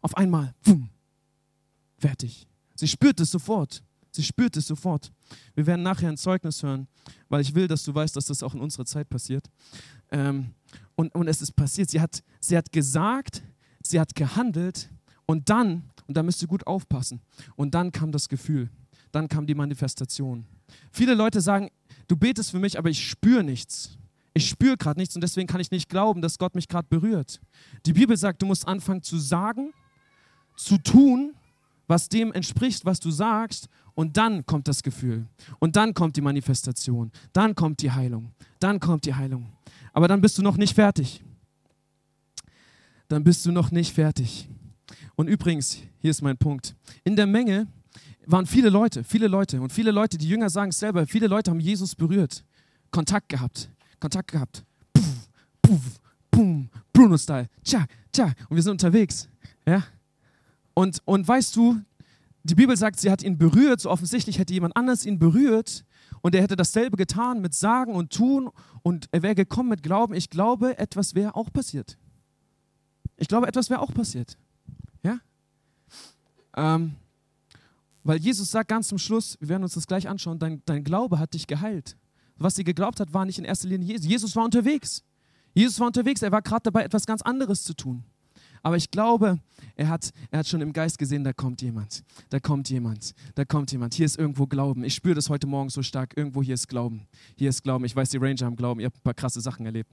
[0.00, 0.90] Auf einmal, wumm,
[1.98, 2.47] fertig.
[2.78, 3.82] Sie spürt es sofort.
[4.12, 5.10] Sie spürt es sofort.
[5.56, 6.86] Wir werden nachher ein Zeugnis hören,
[7.28, 9.50] weil ich will, dass du weißt, dass das auch in unserer Zeit passiert.
[10.12, 10.54] Ähm,
[10.94, 11.90] und, und es ist passiert.
[11.90, 13.42] Sie hat, sie hat gesagt,
[13.82, 14.90] sie hat gehandelt
[15.26, 17.20] und dann, und da müsst ihr gut aufpassen,
[17.56, 18.70] und dann kam das Gefühl,
[19.10, 20.46] dann kam die Manifestation.
[20.92, 21.70] Viele Leute sagen,
[22.06, 23.98] du betest für mich, aber ich spüre nichts.
[24.34, 27.40] Ich spüre gerade nichts und deswegen kann ich nicht glauben, dass Gott mich gerade berührt.
[27.86, 29.72] Die Bibel sagt, du musst anfangen zu sagen,
[30.56, 31.34] zu tun,
[31.88, 35.26] was dem entspricht, was du sagst, und dann kommt das Gefühl.
[35.58, 37.10] Und dann kommt die Manifestation.
[37.32, 38.30] Dann kommt die Heilung.
[38.60, 39.50] Dann kommt die Heilung.
[39.92, 41.24] Aber dann bist du noch nicht fertig.
[43.08, 44.48] Dann bist du noch nicht fertig.
[45.16, 46.76] Und übrigens, hier ist mein Punkt.
[47.02, 47.66] In der Menge
[48.26, 49.60] waren viele Leute, viele Leute.
[49.60, 52.44] Und viele Leute, die Jünger sagen es selber, viele Leute haben Jesus berührt,
[52.92, 54.64] Kontakt gehabt, Kontakt gehabt.
[54.92, 55.28] Puff,
[55.60, 57.48] puff, pum, Bruno-Style.
[57.64, 58.32] Tja, tja.
[58.48, 59.28] Und wir sind unterwegs.
[59.66, 59.82] Ja?
[60.78, 61.80] Und, und weißt du,
[62.44, 65.84] die Bibel sagt, sie hat ihn berührt, so offensichtlich hätte jemand anders ihn berührt
[66.20, 68.48] und er hätte dasselbe getan mit Sagen und Tun
[68.82, 70.14] und er wäre gekommen mit Glauben.
[70.14, 71.98] Ich glaube, etwas wäre auch passiert.
[73.16, 74.38] Ich glaube, etwas wäre auch passiert.
[75.02, 75.18] Ja?
[76.56, 76.94] Ähm,
[78.04, 81.18] weil Jesus sagt ganz zum Schluss, wir werden uns das gleich anschauen, dein, dein Glaube
[81.18, 81.96] hat dich geheilt.
[82.36, 84.06] Was sie geglaubt hat, war nicht in erster Linie Jesus.
[84.06, 85.02] Jesus war unterwegs.
[85.54, 88.04] Jesus war unterwegs, er war gerade dabei, etwas ganz anderes zu tun.
[88.62, 89.38] Aber ich glaube,
[89.76, 93.44] er hat, er hat schon im Geist gesehen, da kommt jemand, da kommt jemand, da
[93.44, 93.94] kommt jemand.
[93.94, 94.84] Hier ist irgendwo Glauben.
[94.84, 96.16] Ich spüre das heute Morgen so stark.
[96.16, 97.06] Irgendwo hier ist Glauben.
[97.36, 97.84] Hier ist Glauben.
[97.84, 98.80] Ich weiß, die Ranger haben Glauben.
[98.80, 99.90] Ihr habt ein paar krasse Sachen erlebt.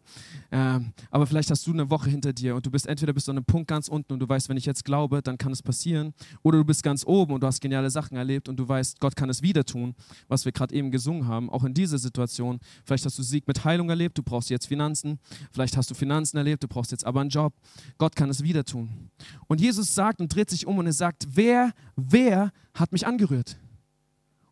[0.51, 3.31] Ähm, aber vielleicht hast du eine Woche hinter dir und du bist entweder bist du
[3.31, 5.61] an einem Punkt ganz unten und du weißt, wenn ich jetzt glaube, dann kann es
[5.61, 6.13] passieren.
[6.43, 9.15] Oder du bist ganz oben und du hast geniale Sachen erlebt und du weißt, Gott
[9.15, 9.95] kann es wieder tun,
[10.27, 11.49] was wir gerade eben gesungen haben.
[11.49, 12.59] Auch in dieser Situation.
[12.85, 15.19] Vielleicht hast du Sieg mit Heilung erlebt, du brauchst jetzt Finanzen.
[15.51, 17.53] Vielleicht hast du Finanzen erlebt, du brauchst jetzt aber einen Job.
[17.97, 19.09] Gott kann es wieder tun.
[19.47, 23.57] Und Jesus sagt und dreht sich um und er sagt, wer, wer hat mich angerührt?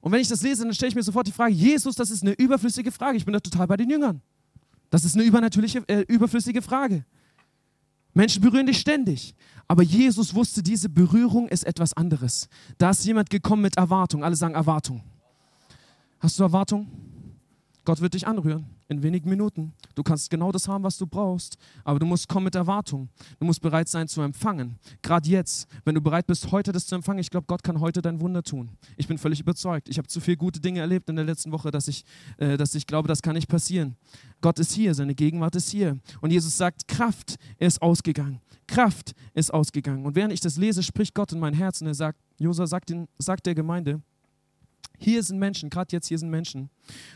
[0.01, 2.23] Und wenn ich das lese, dann stelle ich mir sofort die Frage, Jesus, das ist
[2.23, 3.17] eine überflüssige Frage.
[3.17, 4.21] Ich bin da total bei den Jüngern.
[4.89, 7.05] Das ist eine übernatürliche, äh, überflüssige Frage.
[8.13, 9.33] Menschen berühren dich ständig.
[9.67, 12.47] Aber Jesus wusste, diese Berührung ist etwas anderes.
[12.77, 14.23] Da ist jemand gekommen mit Erwartung.
[14.23, 15.01] Alle sagen Erwartung.
[16.19, 16.87] Hast du Erwartung?
[17.85, 19.73] Gott wird dich anrühren in wenigen Minuten.
[19.95, 23.09] Du kannst genau das haben, was du brauchst, aber du musst kommen mit Erwartung.
[23.39, 24.77] Du musst bereit sein zu empfangen.
[25.01, 28.01] Gerade jetzt, wenn du bereit bist, heute das zu empfangen, ich glaube, Gott kann heute
[28.01, 28.69] dein Wunder tun.
[28.95, 29.89] Ich bin völlig überzeugt.
[29.89, 32.05] Ich habe zu viele gute Dinge erlebt in der letzten Woche, dass ich,
[32.37, 33.97] äh, dass ich glaube, das kann nicht passieren.
[34.41, 35.99] Gott ist hier, seine Gegenwart ist hier.
[36.21, 38.39] Und Jesus sagt, Kraft ist ausgegangen.
[38.67, 40.05] Kraft ist ausgegangen.
[40.05, 42.93] Und während ich das lese, spricht Gott in mein Herz und er sagt, Josa, sagt,
[43.17, 44.01] sagt der Gemeinde,
[45.03, 46.69] hier sind Menschen, gerade jetzt hier sind Menschen.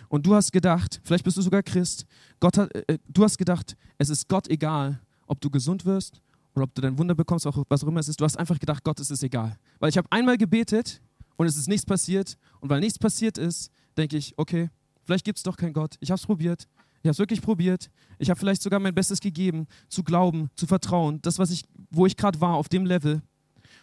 [0.09, 2.05] Und du hast gedacht, vielleicht bist du sogar Christ,
[2.39, 6.21] Gott hat, äh, du hast gedacht, es ist Gott egal, ob du gesund wirst
[6.53, 8.19] oder ob du dein Wunder bekommst, auch was auch immer es ist.
[8.19, 9.57] Du hast einfach gedacht, Gott ist es egal.
[9.79, 11.01] Weil ich habe einmal gebetet
[11.37, 12.37] und es ist nichts passiert.
[12.59, 14.69] Und weil nichts passiert ist, denke ich, okay,
[15.03, 15.95] vielleicht gibt es doch keinen Gott.
[15.99, 16.67] Ich habe es probiert.
[17.03, 17.89] Ich habe es wirklich probiert.
[18.17, 21.21] Ich habe vielleicht sogar mein Bestes gegeben, zu glauben, zu vertrauen.
[21.21, 23.21] Das, was ich, wo ich gerade war, auf dem Level.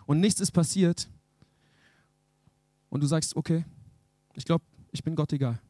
[0.04, 1.08] Und nichts ist passiert.
[2.90, 3.64] Und du sagst, okay,
[4.34, 5.60] ich glaube, ich bin Gott egal.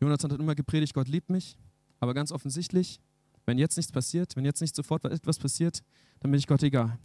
[0.00, 1.56] Jonathan hat immer gepredigt, Gott liebt mich,
[2.00, 3.00] aber ganz offensichtlich,
[3.46, 5.82] wenn jetzt nichts passiert, wenn jetzt nicht sofort etwas passiert,
[6.20, 6.98] dann bin ich Gott egal.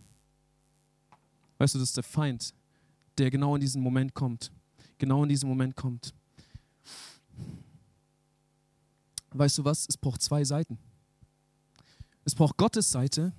[1.58, 2.54] Weißt du, das ist der Feind,
[3.18, 4.52] der genau in diesen Moment kommt.
[4.98, 6.14] Genau in diesem Moment kommt.
[9.32, 9.88] Weißt du was?
[9.88, 10.78] Es braucht zwei Seiten.
[12.26, 13.34] Es braucht Gottes Seite.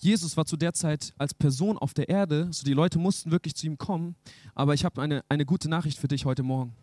[0.00, 3.54] Jesus war zu der Zeit als Person auf der Erde, so die Leute mussten wirklich
[3.54, 4.16] zu ihm kommen.
[4.54, 6.74] Aber ich habe eine, eine gute Nachricht für dich heute Morgen.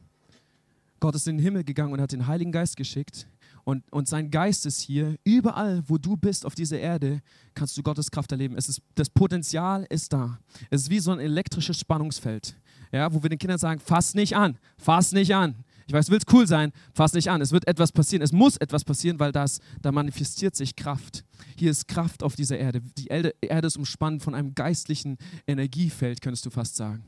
[0.99, 3.27] Gott ist in den Himmel gegangen und hat den Heiligen Geist geschickt.
[3.63, 5.15] Und, und sein Geist ist hier.
[5.23, 7.21] Überall, wo du bist auf dieser Erde,
[7.53, 8.56] kannst du Gottes Kraft erleben.
[8.56, 10.39] Es ist, das Potenzial ist da.
[10.69, 12.56] Es ist wie so ein elektrisches Spannungsfeld,
[12.91, 15.56] ja, wo wir den Kindern sagen, fass nicht an, fass nicht an.
[15.88, 17.39] Ich weiß, willst cool sein, fass nicht an.
[17.39, 18.21] Es wird etwas passieren.
[18.21, 21.23] Es muss etwas passieren, weil das, da manifestiert sich Kraft.
[21.56, 22.82] Hier ist Kraft auf dieser Erde.
[22.97, 27.06] Die Erde, Erde ist umspannt von einem geistlichen Energiefeld, könntest du fast sagen.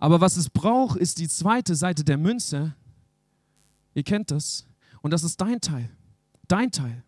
[0.00, 2.74] Aber was es braucht, ist die zweite Seite der Münze.
[3.94, 4.66] Ihr kennt das.
[5.00, 5.88] Und das ist dein Teil.
[6.48, 7.04] Dein Teil.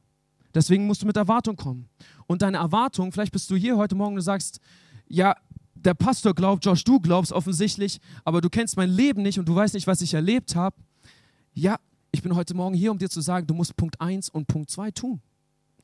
[0.55, 1.88] Deswegen musst du mit Erwartung kommen.
[2.29, 4.61] Und deine Erwartung, vielleicht bist du hier heute Morgen und du sagst,
[5.09, 5.37] ja,
[5.87, 9.55] der Pastor glaubt, Josh, du glaubst offensichtlich, aber du kennst mein Leben nicht und du
[9.55, 10.77] weißt nicht, was ich erlebt habe.
[11.55, 11.79] Ja,
[12.11, 14.68] ich bin heute Morgen hier, um dir zu sagen, du musst Punkt 1 und Punkt
[14.68, 15.22] 2 tun.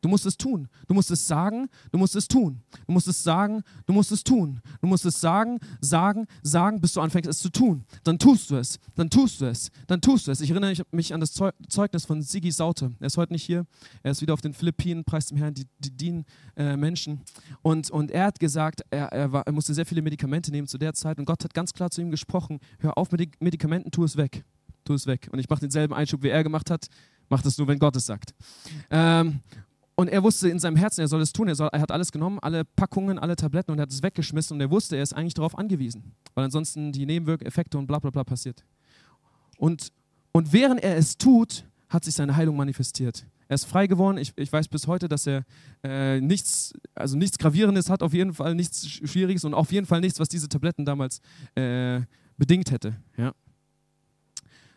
[0.02, 0.68] Du musst es tun.
[0.88, 2.60] Du musst es sagen, du musst es tun.
[2.86, 4.60] Du musst es sagen, du musst es tun.
[4.80, 7.84] Du musst es sagen, sagen, sagen, bis du anfängst es zu tun.
[8.02, 10.40] Dann tust du es, dann tust du es, dann tust du es.
[10.40, 11.32] Ich erinnere mich an das
[11.68, 12.92] Zeugnis von Sigi Saute.
[12.98, 13.64] Er ist heute nicht hier.
[14.02, 16.24] Er ist wieder auf den Philippinen, preist dem Herrn, die, die dienen
[16.56, 17.20] äh, Menschen.
[17.62, 20.78] Und, und er hat gesagt, er, er, war, er musste sehr viele Medikamente nehmen zu
[20.78, 21.20] der Zeit.
[21.20, 24.44] Und Gott hat ganz klar zu ihm gesprochen: Hör auf mit Medikamenten, tu es weg.
[24.84, 25.28] Tu es weg.
[25.30, 26.88] Und ich mache denselben Einschub, wie er gemacht hat.
[27.32, 28.34] Mach das nur, wenn Gott es sagt.
[28.90, 29.40] Ähm,
[30.02, 31.46] und er wusste in seinem Herzen, er soll es tun.
[31.46, 34.56] Er, soll, er, hat alles genommen, alle Packungen, alle Tabletten und hat es weggeschmissen.
[34.56, 38.10] Und er wusste, er ist eigentlich darauf angewiesen, weil ansonsten die Nebenwirkeffekte und bla bla
[38.10, 38.64] bla passiert.
[39.58, 39.92] Und,
[40.32, 43.24] und während er es tut, hat sich seine Heilung manifestiert.
[43.46, 44.18] Er ist frei geworden.
[44.18, 45.44] Ich, ich weiß bis heute, dass er
[45.84, 50.00] äh, nichts, also nichts Gravierendes hat, auf jeden Fall nichts Schwieriges und auf jeden Fall
[50.00, 51.20] nichts, was diese Tabletten damals
[51.54, 52.00] äh,
[52.36, 52.96] bedingt hätte.
[53.16, 53.34] Ja.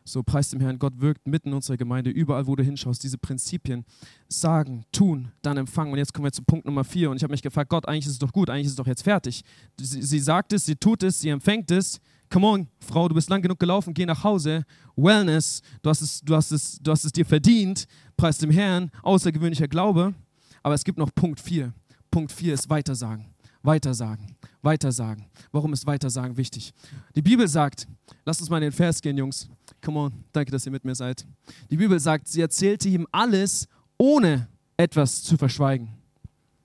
[0.07, 3.17] So preist dem Herrn, Gott wirkt mitten in unserer Gemeinde, überall, wo du hinschaust, diese
[3.17, 3.85] Prinzipien
[4.29, 5.91] sagen, tun, dann empfangen.
[5.91, 7.09] Und jetzt kommen wir zu Punkt Nummer vier.
[7.09, 8.85] Und ich habe mich gefragt, Gott, eigentlich ist es doch gut, eigentlich ist es doch
[8.85, 9.43] jetzt fertig.
[9.79, 11.99] Sie, sie sagt es, sie tut es, sie empfängt es.
[12.29, 14.63] Come on, Frau, du bist lang genug gelaufen, geh nach Hause.
[14.95, 17.87] Wellness, du hast es, du hast es, du hast es dir verdient.
[18.15, 20.13] Preist dem Herrn, außergewöhnlicher Glaube.
[20.61, 21.73] Aber es gibt noch Punkt vier.
[22.11, 23.25] Punkt vier ist Weitersagen.
[23.63, 24.35] Weitersagen.
[24.65, 25.25] Weitersagen.
[25.51, 26.73] Warum ist Weitersagen wichtig?
[27.15, 27.87] Die Bibel sagt,
[28.25, 29.47] lasst uns mal in den Vers gehen, Jungs.
[29.81, 31.25] Come on, danke, dass ihr mit mir seid.
[31.69, 35.89] Die Bibel sagt, sie erzählte ihm alles, ohne etwas zu verschweigen.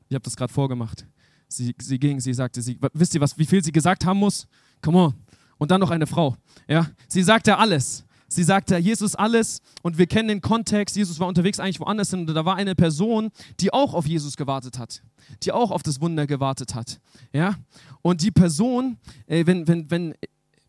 [0.09, 1.07] Ich habe das gerade vorgemacht.
[1.47, 4.47] Sie, sie ging, sie sagte, sie, wisst ihr, was, wie viel sie gesagt haben muss?
[4.83, 5.15] Come on.
[5.59, 6.37] Und dann noch eine Frau.
[6.67, 6.91] Ja?
[7.07, 8.05] Sie sagte alles.
[8.33, 10.95] Sie sagte Jesus alles und wir kennen den Kontext.
[10.97, 14.37] Jesus war unterwegs eigentlich woanders hin und da war eine Person, die auch auf Jesus
[14.37, 15.03] gewartet hat,
[15.43, 17.01] die auch auf das Wunder gewartet hat.
[17.33, 17.57] Ja?
[18.03, 20.14] Und die Person, äh, wenn, wenn, wenn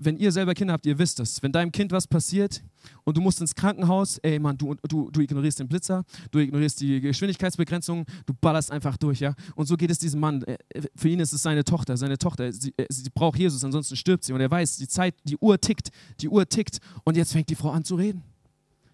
[0.03, 1.41] wenn ihr selber Kinder habt, ihr wisst es.
[1.43, 2.63] Wenn deinem Kind was passiert
[3.03, 6.81] und du musst ins Krankenhaus, ey Mann, du, du, du ignorierst den Blitzer, du ignorierst
[6.81, 9.35] die Geschwindigkeitsbegrenzung, du ballerst einfach durch, ja.
[9.55, 10.43] Und so geht es diesem Mann.
[10.43, 10.57] Äh,
[10.95, 12.51] für ihn ist es seine Tochter, seine Tochter.
[12.51, 14.33] Sie, äh, sie braucht Jesus, ansonsten stirbt sie.
[14.33, 16.79] Und er weiß, die Zeit, die Uhr tickt, die Uhr tickt.
[17.03, 18.23] Und jetzt fängt die Frau an zu reden.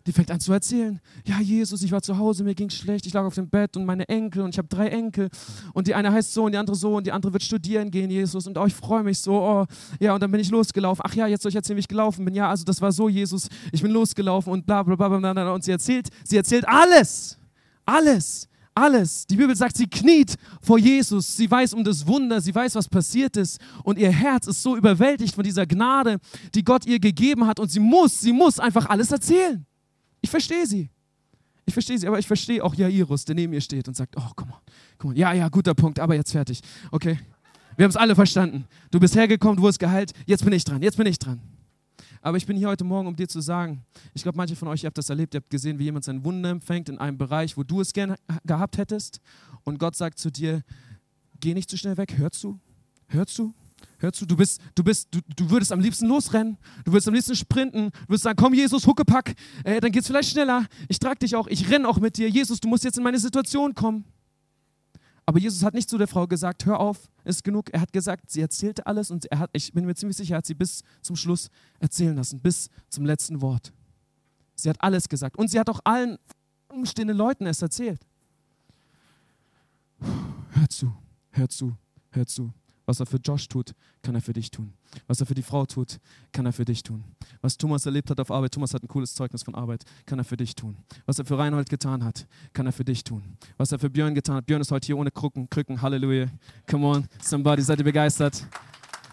[0.08, 1.02] Die fängt an zu erzählen.
[1.26, 3.86] Ja, Jesus, ich war zu Hause, mir ging schlecht, ich lag auf dem Bett und
[3.86, 5.30] meine Enkel und ich habe drei Enkel.
[5.74, 8.10] Und die eine heißt so und die andere so und die andere wird studieren gehen,
[8.10, 8.48] Jesus.
[8.48, 9.34] Und oh, ich freue mich so.
[9.34, 9.66] Oh.
[10.00, 11.04] Ja, und dann bin ich losgelaufen.
[11.06, 12.34] Ach ja, jetzt soll ich erzählen, wie ich gelaufen bin.
[12.34, 13.50] Ja, also das war so, Jesus.
[13.74, 15.34] Ich bin losgelaufen und bla bla bla bla.
[15.34, 15.52] bla.
[15.52, 17.38] Und sie erzählt, sie erzählt alles.
[17.86, 18.48] Alles.
[18.74, 19.28] Alles.
[19.28, 21.36] Die Bibel sagt, sie kniet vor Jesus.
[21.36, 22.40] Sie weiß um das Wunder.
[22.40, 23.60] Sie weiß, was passiert ist.
[23.84, 26.20] Und ihr Herz ist so überwältigt von dieser Gnade,
[26.56, 27.60] die Gott ihr gegeben hat.
[27.60, 29.66] Und sie muss, sie muss einfach alles erzählen.
[30.28, 30.90] Ich verstehe sie.
[31.66, 34.30] Ich verstehe sie, aber ich verstehe auch Jairus, der neben ihr steht und sagt, oh,
[34.36, 34.60] komm mal,
[34.98, 35.18] komm mal.
[35.18, 36.60] Ja, ja, guter Punkt, aber jetzt fertig.
[36.92, 37.18] Okay.
[37.78, 38.66] Wir haben es alle verstanden.
[38.92, 41.40] Du bist hergekommen, du wurdest geheilt, jetzt bin ich dran, jetzt bin ich dran.
[42.22, 44.84] Aber ich bin hier heute Morgen, um dir zu sagen, ich glaube, manche von euch,
[44.84, 47.56] ihr habt das erlebt, ihr habt gesehen, wie jemand sein Wunder empfängt in einem Bereich,
[47.56, 49.22] wo du es gerne gehabt hättest.
[49.64, 50.62] Und Gott sagt zu dir,
[51.40, 52.60] geh nicht zu schnell weg, hör zu,
[53.08, 53.54] hör zu,
[54.00, 57.16] Hör zu, du bist, du bist, du, du würdest am liebsten losrennen, du würdest am
[57.16, 59.34] liebsten sprinten, du würdest sagen, komm Jesus, Huckepack,
[59.64, 62.60] äh, dann geht's vielleicht schneller, ich trage dich auch, ich renne auch mit dir, Jesus,
[62.60, 64.06] du musst jetzt in meine Situation kommen.
[65.26, 67.70] Aber Jesus hat nicht zu der Frau gesagt, hör auf, ist genug.
[67.74, 70.38] Er hat gesagt, sie erzählte alles und er hat, ich bin mir ziemlich sicher, er
[70.38, 73.74] hat sie bis zum Schluss erzählen lassen, bis zum letzten Wort.
[74.56, 76.18] Sie hat alles gesagt und sie hat auch allen
[76.70, 78.00] umstehenden Leuten es erzählt.
[80.52, 80.94] Hör zu,
[81.32, 81.76] hör zu,
[82.12, 82.54] hör zu.
[82.88, 84.74] Was er für Josh tut, kann er für dich tun.
[85.08, 86.00] Was er für die Frau tut,
[86.32, 87.04] kann er für dich tun.
[87.42, 90.26] Was Thomas erlebt hat auf Arbeit, Thomas hat ein cooles Zeugnis von Arbeit, kann er
[90.26, 90.78] für dich tun.
[91.06, 93.38] Was er für Reinhold getan hat, kann er für dich tun.
[93.58, 96.28] Was er für Björn getan hat, Björn ist heute hier ohne Krücken, Krücken, Halleluja.
[96.66, 98.48] Come on, somebody, seid ihr begeistert?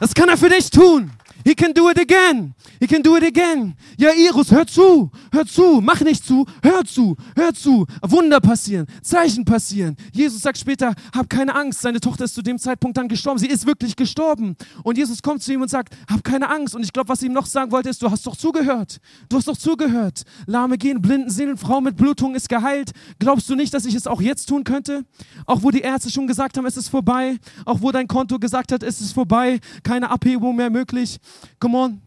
[0.04, 1.10] Das kann er für dich tun.
[1.44, 2.54] He can do it again.
[2.80, 3.74] He can do it again.
[3.98, 7.86] Ja, Iris, hör zu, hör zu, mach nicht zu, hör zu, hör zu.
[8.02, 9.96] Wunder passieren, Zeichen passieren.
[10.12, 11.82] Jesus sagt später, hab keine Angst.
[11.82, 13.38] Seine Tochter ist zu dem Zeitpunkt dann gestorben.
[13.38, 14.56] Sie ist wirklich gestorben.
[14.82, 16.74] Und Jesus kommt zu ihm und sagt, hab keine Angst.
[16.74, 18.98] Und ich glaube, was ihm noch sagen wollte, ist, du hast doch zugehört.
[19.28, 20.22] Du hast doch zugehört.
[20.46, 22.92] Lahme gehen, blinden sehen, Frau mit Blutung ist geheilt.
[23.18, 25.04] Glaubst du nicht, dass ich es auch jetzt tun könnte?
[25.46, 27.38] Auch wo die Ärzte schon gesagt haben, es ist vorbei.
[27.66, 29.60] Auch wo dein Konto gesagt hat, es ist vorbei.
[29.82, 31.18] Keine Abhebung mehr möglich.
[31.58, 32.02] Come on.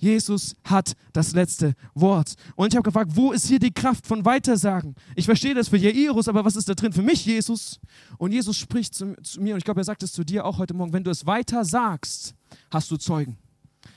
[0.00, 2.34] Jesus hat das letzte Wort.
[2.56, 4.94] Und ich habe gefragt, wo ist hier die Kraft von Weitersagen?
[5.14, 7.78] Ich verstehe das für Jairus, aber was ist da drin für mich, Jesus?
[8.16, 10.56] Und Jesus spricht zu, zu mir, und ich glaube, er sagt es zu dir auch
[10.56, 12.34] heute Morgen, wenn du es weiter sagst,
[12.70, 13.36] hast du Zeugen.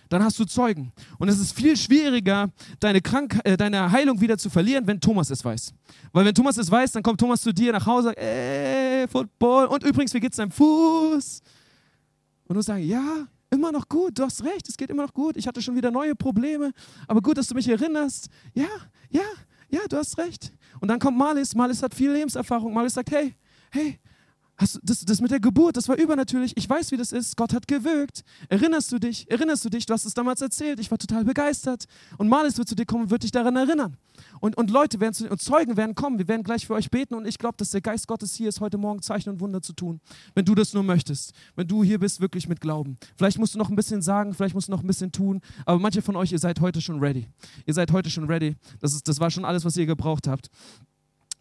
[0.09, 0.91] Dann hast du Zeugen.
[1.17, 5.29] Und es ist viel schwieriger, deine, Krank äh, deine Heilung wieder zu verlieren, wenn Thomas
[5.29, 5.73] es weiß.
[6.11, 9.67] Weil wenn Thomas es weiß, dann kommt Thomas zu dir nach Hause, sagt, ey, Football,
[9.67, 11.41] und übrigens, wie geht's deinem Fuß?
[12.53, 15.37] Und du sagst, ja, immer noch gut, du hast recht, es geht immer noch gut.
[15.37, 16.71] Ich hatte schon wieder neue Probleme,
[17.07, 18.29] aber gut, dass du mich erinnerst.
[18.53, 18.67] Ja,
[19.09, 19.23] ja,
[19.69, 20.53] ja, du hast recht.
[20.79, 22.71] Und dann kommt Malis, Malis hat viel Lebenserfahrung.
[22.71, 23.33] Malis sagt, hey,
[23.71, 23.99] hey,
[24.63, 26.53] Hast, das, das mit der Geburt, das war übernatürlich.
[26.55, 27.35] Ich weiß, wie das ist.
[27.35, 28.23] Gott hat gewirkt.
[28.47, 29.29] Erinnerst du dich?
[29.29, 29.85] Erinnerst du dich?
[29.85, 30.79] Du hast es damals erzählt.
[30.79, 31.83] Ich war total begeistert.
[32.17, 33.97] Und Malis wird zu dir kommen und wird dich daran erinnern.
[34.39, 36.17] Und, und Leute werden zu, und Zeugen werden kommen.
[36.17, 37.13] Wir werden gleich für euch beten.
[37.13, 39.73] Und ich glaube, dass der Geist Gottes hier ist, heute Morgen Zeichen und Wunder zu
[39.73, 39.99] tun.
[40.33, 41.33] Wenn du das nur möchtest.
[41.57, 42.97] Wenn du hier bist, wirklich mit Glauben.
[43.17, 45.41] Vielleicht musst du noch ein bisschen sagen, vielleicht musst du noch ein bisschen tun.
[45.65, 47.27] Aber manche von euch, ihr seid heute schon ready.
[47.65, 48.55] Ihr seid heute schon ready.
[48.79, 50.49] Das, ist, das war schon alles, was ihr gebraucht habt.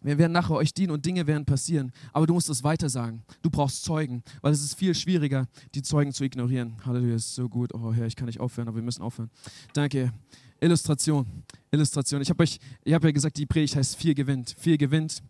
[0.03, 1.91] Wir werden nachher euch dienen und Dinge werden passieren.
[2.11, 3.23] Aber du musst es weiter sagen.
[3.41, 6.75] Du brauchst Zeugen, weil es ist viel schwieriger, die Zeugen zu ignorieren.
[6.85, 7.73] Halleluja, ist so gut.
[7.73, 9.31] Oh Herr, ich kann nicht aufhören, aber wir müssen aufhören.
[9.73, 10.13] Danke.
[10.59, 11.25] Illustration.
[11.71, 12.21] Illustration.
[12.21, 14.55] Ich habe euch, ja gesagt, die Predigt heißt Vier gewinnt.
[14.57, 15.23] Vier gewinnt.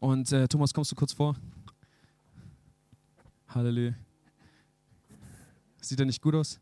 [0.00, 1.36] Und äh, Thomas, kommst du kurz vor?
[3.48, 3.94] Halleluja.
[5.80, 6.60] Sieht er nicht gut aus?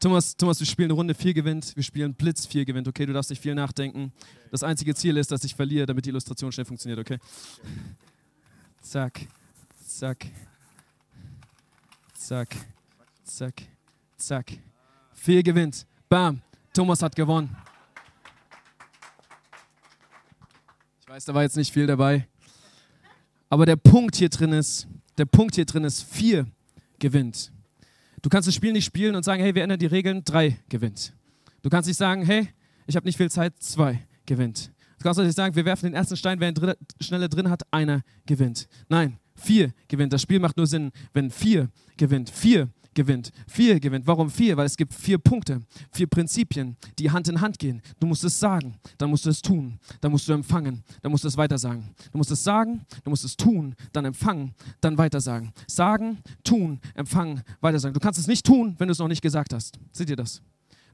[0.00, 3.04] Thomas, Thomas, wir spielen eine Runde 4 gewinnt, wir spielen Blitz 4 gewinnt, okay?
[3.04, 4.12] Du darfst nicht viel nachdenken.
[4.50, 7.18] Das einzige Ziel ist, dass ich verliere, damit die Illustration schnell funktioniert, okay?
[8.80, 9.20] Zack,
[9.84, 10.26] zack,
[12.14, 12.54] zack,
[13.24, 13.62] zack,
[14.16, 14.52] zack.
[15.14, 15.84] 4 gewinnt.
[16.08, 16.42] Bam,
[16.72, 17.56] Thomas hat gewonnen.
[21.00, 22.28] Ich weiß, da war jetzt nicht viel dabei.
[23.48, 24.86] Aber der Punkt hier drin ist,
[25.16, 26.46] der Punkt hier drin ist, 4
[27.00, 27.50] gewinnt.
[28.22, 31.12] Du kannst das Spiel nicht spielen und sagen, hey, wir ändern die Regeln, drei gewinnt.
[31.62, 32.48] Du kannst nicht sagen, hey,
[32.86, 34.72] ich habe nicht viel Zeit, zwei gewinnt.
[34.98, 38.02] Du kannst nicht sagen, wir werfen den ersten Stein, wer ihn schneller drin hat, einer
[38.26, 38.68] gewinnt.
[38.88, 40.12] Nein, vier gewinnt.
[40.12, 42.30] Das Spiel macht nur Sinn, wenn vier gewinnt.
[42.30, 43.30] Vier gewinnt.
[43.46, 44.08] Vier gewinnt.
[44.08, 44.56] Warum vier?
[44.56, 45.60] Weil es gibt vier Punkte,
[45.92, 47.80] vier Prinzipien, die Hand in Hand gehen.
[48.00, 51.22] Du musst es sagen, dann musst du es tun, dann musst du empfangen, dann musst
[51.22, 51.84] du es weitersagen.
[52.10, 55.52] Du musst es sagen, du musst es tun, dann empfangen, dann weitersagen.
[55.68, 57.94] Sagen, tun, empfangen, weitersagen.
[57.94, 59.78] Du kannst es nicht tun, wenn du es noch nicht gesagt hast.
[59.92, 60.42] Seht ihr das?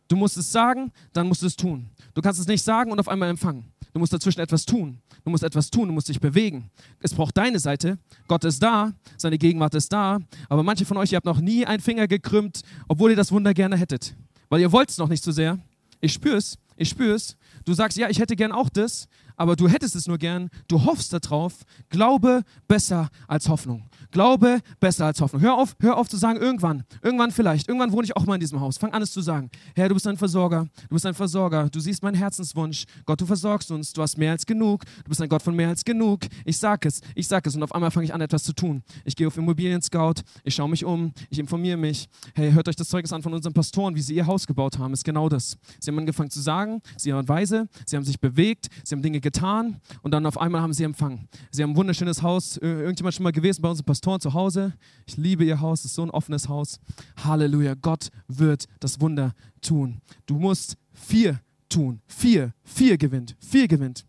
[0.06, 1.88] Du musst es sagen, dann musst du es tun.
[2.12, 3.72] Du kannst es nicht sagen und auf einmal empfangen.
[3.94, 4.98] Du musst dazwischen etwas tun.
[5.24, 6.68] Du musst etwas tun, du musst dich bewegen.
[6.98, 7.96] Es braucht deine Seite.
[8.26, 10.18] Gott ist da, seine Gegenwart ist da.
[10.48, 13.54] Aber manche von euch, ihr habt noch nie einen Finger gekrümmt, obwohl ihr das Wunder
[13.54, 14.16] gerne hättet.
[14.48, 15.60] Weil ihr wollt es noch nicht so sehr.
[16.00, 17.36] Ich spüre es, ich spüre es.
[17.64, 19.06] Du sagst, ja, ich hätte gern auch das,
[19.36, 20.50] aber du hättest es nur gern.
[20.68, 21.64] Du hoffst darauf.
[21.88, 23.88] Glaube besser als Hoffnung.
[24.10, 25.42] Glaube besser als Hoffnung.
[25.42, 28.40] Hör auf, hör auf zu sagen, irgendwann, irgendwann vielleicht, irgendwann wohne ich auch mal in
[28.40, 28.78] diesem Haus.
[28.78, 29.50] Fang an es zu sagen.
[29.74, 32.84] Herr, du bist ein Versorger, du bist ein Versorger, du siehst meinen Herzenswunsch.
[33.06, 35.68] Gott, du versorgst uns, du hast mehr als genug, du bist ein Gott von mehr
[35.68, 36.20] als genug.
[36.44, 38.82] Ich sag es, ich sag es und auf einmal fange ich an, etwas zu tun.
[39.04, 42.08] Ich gehe auf Immobilien Scout, ich schaue mich um, ich informiere mich.
[42.34, 44.92] Hey, hört euch das Zeugnis an von unseren Pastoren, wie sie ihr Haus gebaut haben,
[44.92, 45.56] ist genau das.
[45.80, 49.20] Sie haben angefangen zu sagen, sie waren weise, sie haben sich bewegt, sie haben Dinge
[49.24, 51.28] getan und dann auf einmal haben sie empfangen.
[51.50, 54.74] Sie haben ein wunderschönes Haus, irgendjemand schon mal gewesen bei unseren Pastoren zu Hause.
[55.06, 56.78] Ich liebe ihr Haus, es ist so ein offenes Haus.
[57.24, 60.00] Halleluja, Gott wird das Wunder tun.
[60.26, 62.00] Du musst vier tun.
[62.06, 64.04] Vier, vier gewinnt, vier gewinnt.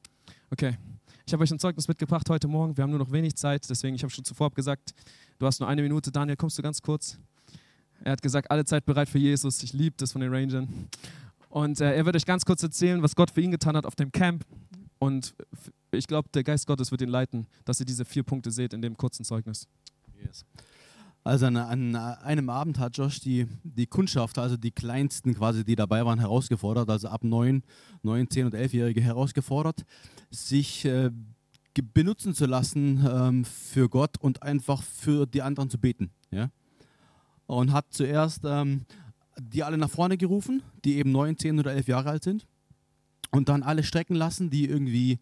[0.52, 0.78] Okay,
[1.26, 2.78] ich habe euch ein Zeugnis mitgebracht heute Morgen.
[2.78, 4.94] Wir haben nur noch wenig Zeit, deswegen, ich habe schon zuvor gesagt,
[5.40, 6.12] du hast nur eine Minute.
[6.12, 7.18] Daniel, kommst du ganz kurz?
[8.04, 9.64] Er hat gesagt, alle Zeit bereit für Jesus.
[9.64, 10.90] Ich liebe das von den Rangern.
[11.50, 13.96] Und äh, er wird euch ganz kurz erzählen, was Gott für ihn getan hat auf
[13.96, 14.46] dem Camp.
[15.06, 15.36] Und
[15.92, 18.82] ich glaube, der Geist Gottes wird ihn leiten, dass ihr diese vier Punkte seht in
[18.82, 19.68] dem kurzen Zeugnis.
[20.20, 20.46] Yes.
[21.24, 25.76] Also an, an, einem Abend hat Josh die, die Kundschafter, also die kleinsten quasi, die
[25.76, 27.64] dabei waren, herausgefordert, also ab 9,
[28.02, 29.86] 9 10 und 11-Jährige herausgefordert,
[30.32, 31.12] sich äh,
[31.94, 36.10] benutzen zu lassen ähm, für Gott und einfach für die anderen zu beten.
[36.32, 36.50] Ja?
[37.46, 38.86] Und hat zuerst ähm,
[39.40, 42.48] die alle nach vorne gerufen, die eben 9, 10 oder 11 Jahre alt sind.
[43.32, 45.20] Und dann alle strecken lassen, die irgendwie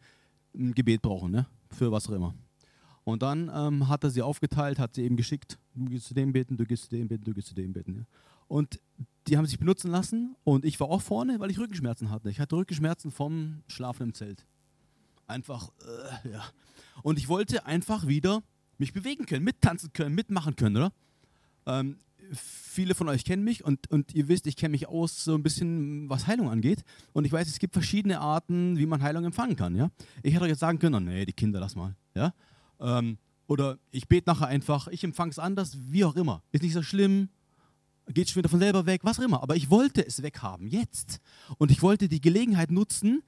[0.56, 1.48] ein Gebet brauchen, ne?
[1.72, 2.34] für was auch immer.
[3.04, 6.32] Und dann ähm, hat er sie aufgeteilt, hat sie eben geschickt, du gehst zu dem
[6.32, 7.96] beten, du gehst zu dem beten, du gehst zu dem beten.
[7.96, 8.06] Ja.
[8.48, 8.80] Und
[9.28, 12.30] die haben sich benutzen lassen und ich war auch vorne, weil ich Rückenschmerzen hatte.
[12.30, 14.46] Ich hatte Rückenschmerzen vom Schlafen im Zelt.
[15.28, 15.72] Einfach,
[16.24, 16.44] äh, ja.
[17.02, 18.44] Und ich wollte einfach wieder
[18.78, 20.94] mich bewegen können, mittanzen können, mitmachen können, oder?
[21.66, 21.98] Ähm,
[22.36, 25.44] viele von euch kennen mich und, und ihr wisst, ich kenne mich aus so ein
[25.44, 26.84] bisschen, was Heilung angeht.
[27.14, 29.76] Und ich weiß, es gibt verschiedene Arten, wie man Heilung empfangen kann.
[29.76, 29.92] Ja?
[30.24, 31.96] Ich hätte euch jetzt sagen können, oh, nee, die Kinder, lass mal.
[32.16, 32.34] Ja?
[32.80, 33.18] Ähm,
[33.48, 36.44] oder ich bete nachher einfach, ich empfange es anders, wie auch immer.
[36.52, 37.30] Ist nicht so schlimm,
[38.08, 39.44] geht schon wieder von selber weg, was auch immer.
[39.44, 41.20] Aber ich wollte es weghaben, jetzt.
[41.58, 43.24] Und ich wollte die Gelegenheit nutzen,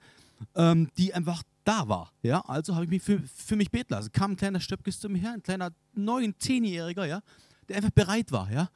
[0.55, 2.11] ähm, die einfach da war.
[2.21, 2.41] Ja?
[2.41, 4.11] Also habe ich mich für, für mich beten lassen.
[4.11, 7.21] Kam ein kleiner Stöpkes zu mir her, ein kleiner neun, zehnjähriger, ja,
[7.67, 8.51] der einfach bereit war.
[8.51, 8.69] Ja?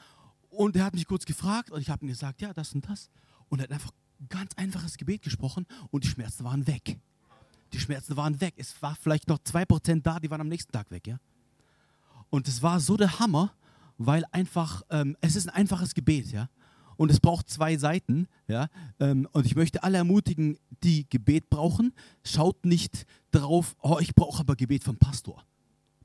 [0.50, 3.10] Und er hat mich kurz gefragt und ich habe ihm gesagt, ja, das und das.
[3.50, 7.00] Und er hat einfach ein ganz einfaches Gebet gesprochen und die Schmerzen waren weg.
[7.74, 8.56] Die Schmerzen waren weg.
[8.58, 11.20] Es war vielleicht noch 2% da, die waren am nächsten Tag weg, ja.
[12.30, 13.54] Und es war so der Hammer,
[13.98, 16.50] weil einfach, ähm, es ist ein einfaches Gebet, ja.
[17.00, 18.28] Und es braucht zwei Seiten.
[18.50, 18.68] Ja?
[19.00, 21.94] Ähm, und ich möchte alle ermutigen, die Gebet brauchen,
[22.26, 25.46] schaut nicht drauf, oh, ich brauche aber Gebet vom Pastor.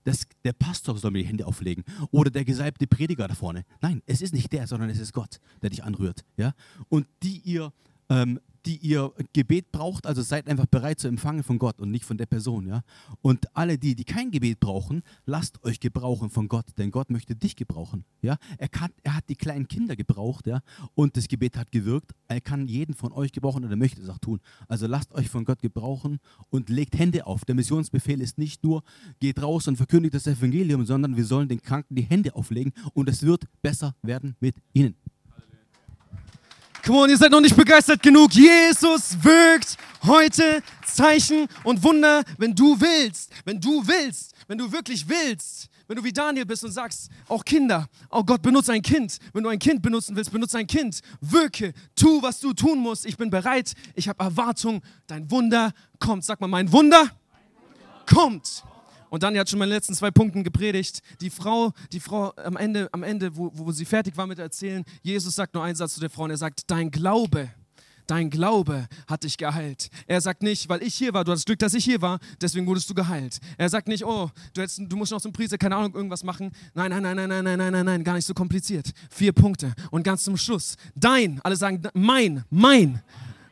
[0.05, 3.65] Das, der Pastor soll mir die Hände auflegen oder der gesalbte Prediger da vorne.
[3.81, 6.25] Nein, es ist nicht der, sondern es ist Gott, der dich anrührt.
[6.37, 6.55] Ja?
[6.89, 7.73] Und die ihr
[8.09, 12.05] ähm, die ihr Gebet braucht, also seid einfach bereit zu empfangen von Gott und nicht
[12.05, 12.83] von der Person, ja.
[13.21, 17.37] Und alle die, die kein Gebet brauchen, lasst euch gebrauchen von Gott, denn Gott möchte
[17.37, 18.37] dich gebrauchen, ja.
[18.59, 20.61] Er, kann, er hat die kleinen Kinder gebraucht, ja,
[20.95, 22.13] und das Gebet hat gewirkt.
[22.29, 24.41] Er kann jeden von euch gebrauchen und er möchte es auch tun.
[24.69, 26.19] Also lasst euch von Gott gebrauchen
[26.51, 27.45] und legt Hände auf.
[27.45, 28.83] Der Missionsbefehl ist nicht nur,
[29.21, 33.09] geht raus und verkündigt das Evangelium, sondern wir sollen den Kranken die Hände auflegen und
[33.09, 34.97] es wird besser werden mit ihnen.
[36.85, 38.35] Come on, ihr seid noch nicht begeistert genug.
[38.35, 43.33] Jesus wirkt heute Zeichen und Wunder, wenn du willst.
[43.47, 44.35] Wenn du willst.
[44.49, 45.71] Wenn du wirklich willst.
[45.89, 49.17] Wenn du wie Daniel bist und sagst, auch Kinder, oh Gott, benutze ein Kind.
[49.33, 51.01] Wenn du ein Kind benutzen willst, benutze ein Kind.
[51.23, 53.07] Wirke, tu, was du tun musst.
[53.07, 54.83] Ich bin bereit, ich habe Erwartung.
[55.07, 56.23] Dein Wunder kommt.
[56.23, 57.11] Sag mal, mein Wunder
[58.05, 58.63] kommt.
[59.15, 61.01] Und Daniel hat schon meine letzten zwei Punkten gepredigt.
[61.21, 64.85] Die Frau, die Frau am Ende, am Ende wo, wo sie fertig war mit Erzählen,
[65.03, 67.49] Jesus sagt nur einen Satz zu der Frau und er sagt, dein Glaube,
[68.09, 69.89] dein Glaube hat dich geheilt.
[70.09, 72.67] Er sagt nicht, weil ich hier war, du hast Glück, dass ich hier war, deswegen
[72.67, 73.39] wurdest du geheilt.
[73.57, 76.51] Er sagt nicht, oh, du, hättest, du musst noch zum Priester, keine Ahnung, irgendwas machen.
[76.75, 78.91] Nein, nein, nein, nein, nein, nein, nein, nein, nein, gar nicht so kompliziert.
[79.11, 79.75] Vier Punkte.
[79.93, 83.01] Und ganz zum Schluss, dein, alle sagen, mein, mein,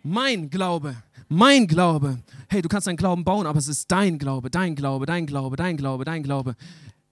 [0.03, 0.97] mein Glaube
[1.33, 2.23] mein Glaube.
[2.49, 5.57] Hey, du kannst deinen Glauben bauen, aber es ist dein Glaube, dein Glaube, dein Glaube,
[5.57, 6.55] dein Glaube, dein Glaube.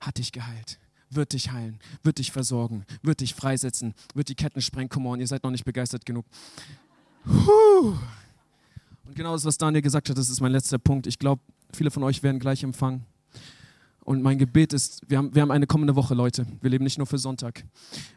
[0.01, 0.79] Hat dich geheilt,
[1.11, 4.89] wird dich heilen, wird dich versorgen, wird dich freisetzen, wird die Ketten sprengen.
[4.89, 6.25] Come on, ihr seid noch nicht begeistert genug.
[7.25, 7.95] Puh.
[9.05, 11.07] Und genau das, was Daniel gesagt hat, das ist mein letzter Punkt.
[11.07, 11.43] Ich glaube,
[11.73, 13.05] viele von euch werden gleich empfangen.
[14.05, 16.46] Und mein Gebet ist, wir haben, wir haben eine kommende Woche, Leute.
[16.61, 17.64] Wir leben nicht nur für Sonntag.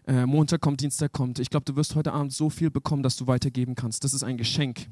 [0.07, 1.39] Äh, Montag kommt, Dienstag kommt.
[1.39, 4.03] Ich glaube, du wirst heute Abend so viel bekommen, dass du weitergeben kannst.
[4.03, 4.87] Das ist ein Geschenk.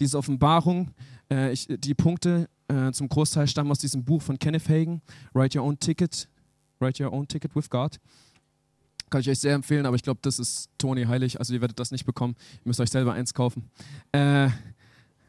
[0.00, 0.90] Diese Offenbarung,
[1.30, 5.58] äh, ich, die Punkte äh, zum Großteil stammen aus diesem Buch von Kenneth Hagen, Write
[5.58, 6.28] Your Own Ticket,
[6.78, 7.98] Write Your Own Ticket with God.
[9.10, 11.38] Kann ich euch sehr empfehlen, aber ich glaube, das ist Tony heilig.
[11.38, 12.34] Also ihr werdet das nicht bekommen.
[12.56, 13.70] Ihr müsst euch selber eins kaufen.
[14.12, 14.48] Äh,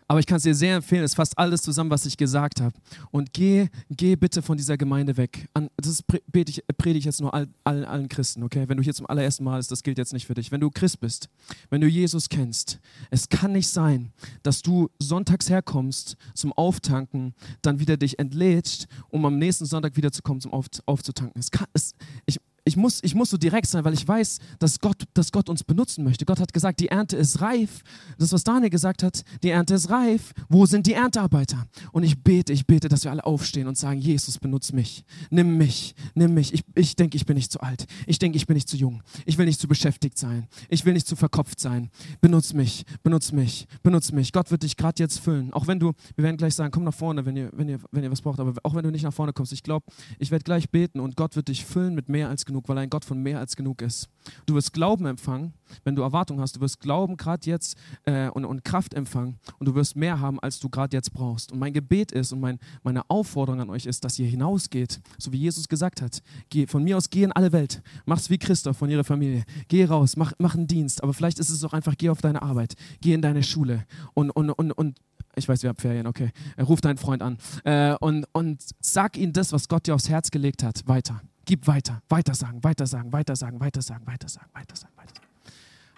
[0.08, 2.76] aber ich kann es dir sehr empfehlen, es fasst alles zusammen, was ich gesagt habe.
[3.12, 5.48] Und geh, geh bitte von dieser Gemeinde weg.
[5.54, 8.66] An, das predige ich, predige ich jetzt nur all, all, allen Christen, okay?
[8.68, 10.52] Wenn du hier zum allerersten Mal bist, das gilt jetzt nicht für dich.
[10.52, 11.30] Wenn du Christ bist,
[11.70, 12.80] wenn du Jesus kennst,
[13.10, 14.12] es kann nicht sein,
[14.44, 17.34] dass du sonntags herkommst zum Auftanken,
[17.64, 21.40] dann wieder dich entlädst, um am nächsten Sonntag wiederzukommen zum Auf, Aufzutanken.
[21.40, 21.96] Es kann, es,
[22.28, 25.50] ich, ich muss, ich muss so direkt sein, weil ich weiß, dass Gott, dass Gott
[25.50, 26.26] uns benutzen möchte.
[26.26, 27.84] Gott hat gesagt, die Ernte ist reif.
[28.18, 30.34] Das, was Daniel gesagt hat, die Ernte ist reif.
[30.50, 31.68] Wo sind die Erntearbeiter?
[31.92, 35.04] Und ich bete, ich bete, dass wir alle aufstehen und sagen, Jesus, benutze mich.
[35.30, 36.56] Nimm mich, nimm mich.
[36.56, 37.86] Ich, ich denke, ich bin nicht zu alt.
[38.08, 39.04] Ich denke, ich bin nicht zu jung.
[39.28, 40.48] Ich will nicht zu beschäftigt sein.
[40.68, 41.92] Ich will nicht zu verkopft sein.
[42.20, 44.34] Benutz mich, benutz mich, benutz mich.
[44.34, 45.54] Gott wird dich gerade jetzt füllen.
[45.54, 48.04] Auch wenn du, wir werden gleich sagen, komm nach vorne, wenn ihr, wenn ihr, wenn
[48.04, 48.40] ihr was braucht.
[48.40, 49.86] Aber auch wenn du nicht nach vorne kommst, ich glaube,
[50.18, 52.78] ich werde gleich beten und Gott wird dich füllen mit mehr als genug genug, weil
[52.78, 54.08] ein Gott von mehr als genug ist.
[54.46, 55.54] Du wirst Glauben empfangen,
[55.84, 56.56] wenn du Erwartung hast.
[56.56, 60.40] Du wirst Glauben gerade jetzt äh, und, und Kraft empfangen und du wirst mehr haben,
[60.40, 61.52] als du gerade jetzt brauchst.
[61.52, 65.32] Und mein Gebet ist und mein, meine Aufforderung an euch ist, dass ihr hinausgeht, so
[65.34, 66.22] wie Jesus gesagt hat.
[66.50, 67.82] Geh, von mir aus geh in alle Welt.
[68.06, 69.44] Mach's wie Christoph von ihrer Familie.
[69.68, 71.04] Geh raus, mach, mach einen Dienst.
[71.04, 74.30] Aber vielleicht ist es auch einfach, geh auf deine Arbeit, geh in deine Schule und,
[74.32, 74.98] und, und, und
[75.38, 76.32] ich weiß, wir haben Ferien, okay.
[76.58, 80.32] Ruf deinen Freund an äh, und, und sag ihm das, was Gott dir aufs Herz
[80.32, 81.22] gelegt hat, weiter.
[81.46, 85.30] Gib weiter, weitersagen, weitersagen, weitersagen, weitersagen, weitersagen, weitersagen, weitersagen.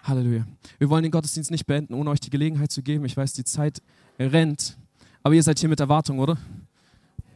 [0.02, 0.46] Halleluja.
[0.78, 3.06] Wir wollen den Gottesdienst nicht beenden, ohne euch die Gelegenheit zu geben.
[3.06, 3.82] Ich weiß, die Zeit
[4.18, 4.76] rennt,
[5.22, 6.36] aber ihr seid hier mit Erwartung, oder?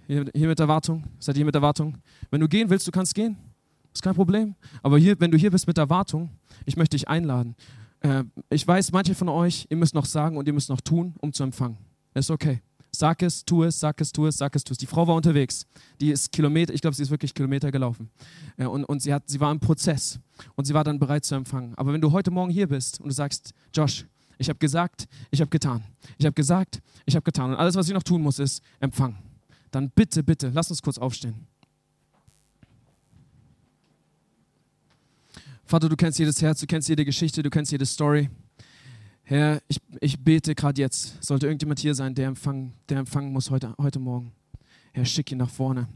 [0.06, 1.04] Hier, hier mit Erwartung?
[1.18, 1.96] Seid ihr mit Erwartung?
[2.30, 3.36] Wenn du gehen willst, du kannst gehen.
[3.94, 4.54] Ist kein Problem.
[4.82, 6.30] Aber hier, wenn du hier bist mit Erwartung,
[6.66, 7.54] ich möchte dich einladen.
[8.00, 11.14] Äh, ich weiß, manche von euch, ihr müsst noch sagen und ihr müsst noch tun,
[11.20, 11.78] um zu empfangen.
[12.14, 12.60] Ist okay.
[12.94, 14.78] Sag es, tu es, sag es, tu es, sag es, tu es.
[14.78, 15.66] Die Frau war unterwegs.
[16.00, 18.10] Die ist Kilometer, ich glaube, sie ist wirklich Kilometer gelaufen.
[18.58, 20.20] Äh, und, und sie, hat, sie war im Prozess.
[20.56, 21.74] Und sie war dann bereit zu empfangen.
[21.76, 24.04] Aber wenn du heute Morgen hier bist und du sagst, Josh,
[24.36, 25.82] ich habe gesagt, ich habe getan.
[26.18, 27.50] Ich habe gesagt, ich habe getan.
[27.50, 29.16] Und alles, was ich noch tun muss, ist empfangen.
[29.70, 31.46] Dann bitte, bitte, lass uns kurz aufstehen.
[35.64, 38.28] Vater, du kennst jedes Herz, du kennst jede Geschichte, du kennst jede Story.
[39.32, 43.48] Herr, ich, ich bete gerade jetzt, sollte irgendjemand hier sein, der empfangen, der empfangen muss
[43.48, 44.30] heute, heute Morgen.
[44.92, 45.88] Herr, schick ihn nach vorne.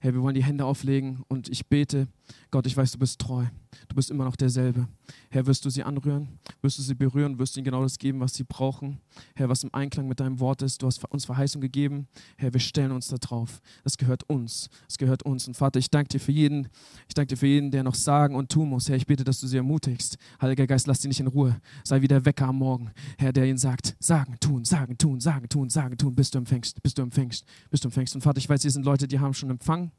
[0.00, 2.06] Herr, wir wollen die Hände auflegen und ich bete,
[2.50, 3.46] Gott, ich weiß, du bist treu.
[3.92, 4.88] Du bist immer noch derselbe.
[5.28, 6.38] Herr, wirst du sie anrühren?
[6.62, 7.38] Wirst du sie berühren?
[7.38, 9.02] Wirst du ihnen genau das geben, was sie brauchen?
[9.34, 10.80] Herr, was im Einklang mit deinem Wort ist.
[10.80, 12.08] Du hast uns Verheißung gegeben.
[12.38, 13.60] Herr, wir stellen uns da drauf.
[13.84, 14.70] Das gehört uns.
[14.88, 15.46] Das gehört uns.
[15.46, 16.68] Und Vater, ich danke dir für jeden,
[17.06, 18.88] ich danke dir für jeden, der noch sagen und tun muss.
[18.88, 20.16] Herr, ich bete, dass du sie ermutigst.
[20.40, 21.60] Heiliger Geist, lass sie nicht in Ruhe.
[21.84, 22.92] Sei wie der Wecker am Morgen.
[23.18, 26.82] Herr, der ihnen sagt, sagen, tun, sagen, tun, sagen, tun, sagen, tun, bis du empfängst,
[26.82, 28.14] bis du empfängst, bis du empfängst.
[28.14, 29.92] Und Vater, ich weiß, hier sind Leute, die haben schon empfangen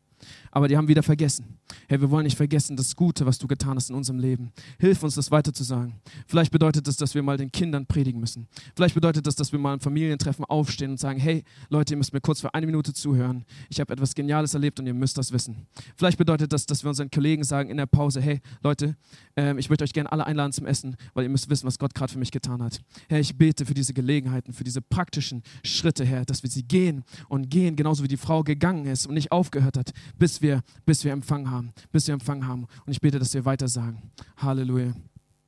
[0.51, 1.57] aber die haben wieder vergessen.
[1.87, 4.51] Herr, wir wollen nicht vergessen das Gute, was du getan hast in unserem Leben.
[4.79, 5.99] Hilf uns, das weiter zu sagen.
[6.27, 8.47] Vielleicht bedeutet das, dass wir mal den Kindern predigen müssen.
[8.75, 12.13] Vielleicht bedeutet das, dass wir mal im Familientreffen aufstehen und sagen, hey Leute, ihr müsst
[12.13, 13.45] mir kurz für eine Minute zuhören.
[13.69, 15.67] Ich habe etwas Geniales erlebt und ihr müsst das wissen.
[15.95, 18.95] Vielleicht bedeutet das, dass wir unseren Kollegen sagen in der Pause, hey Leute,
[19.35, 21.93] äh, ich möchte euch gerne alle einladen zum Essen, weil ihr müsst wissen, was Gott
[21.93, 22.81] gerade für mich getan hat.
[23.09, 27.03] Herr, ich bete für diese Gelegenheiten, für diese praktischen Schritte, Herr, dass wir sie gehen
[27.29, 31.03] und gehen, genauso wie die Frau gegangen ist und nicht aufgehört hat, bis wir, bis
[31.03, 32.67] wir empfangen haben, bis wir empfangen haben.
[32.85, 34.01] Und ich bete, dass wir weiter sagen.
[34.37, 34.93] Halleluja.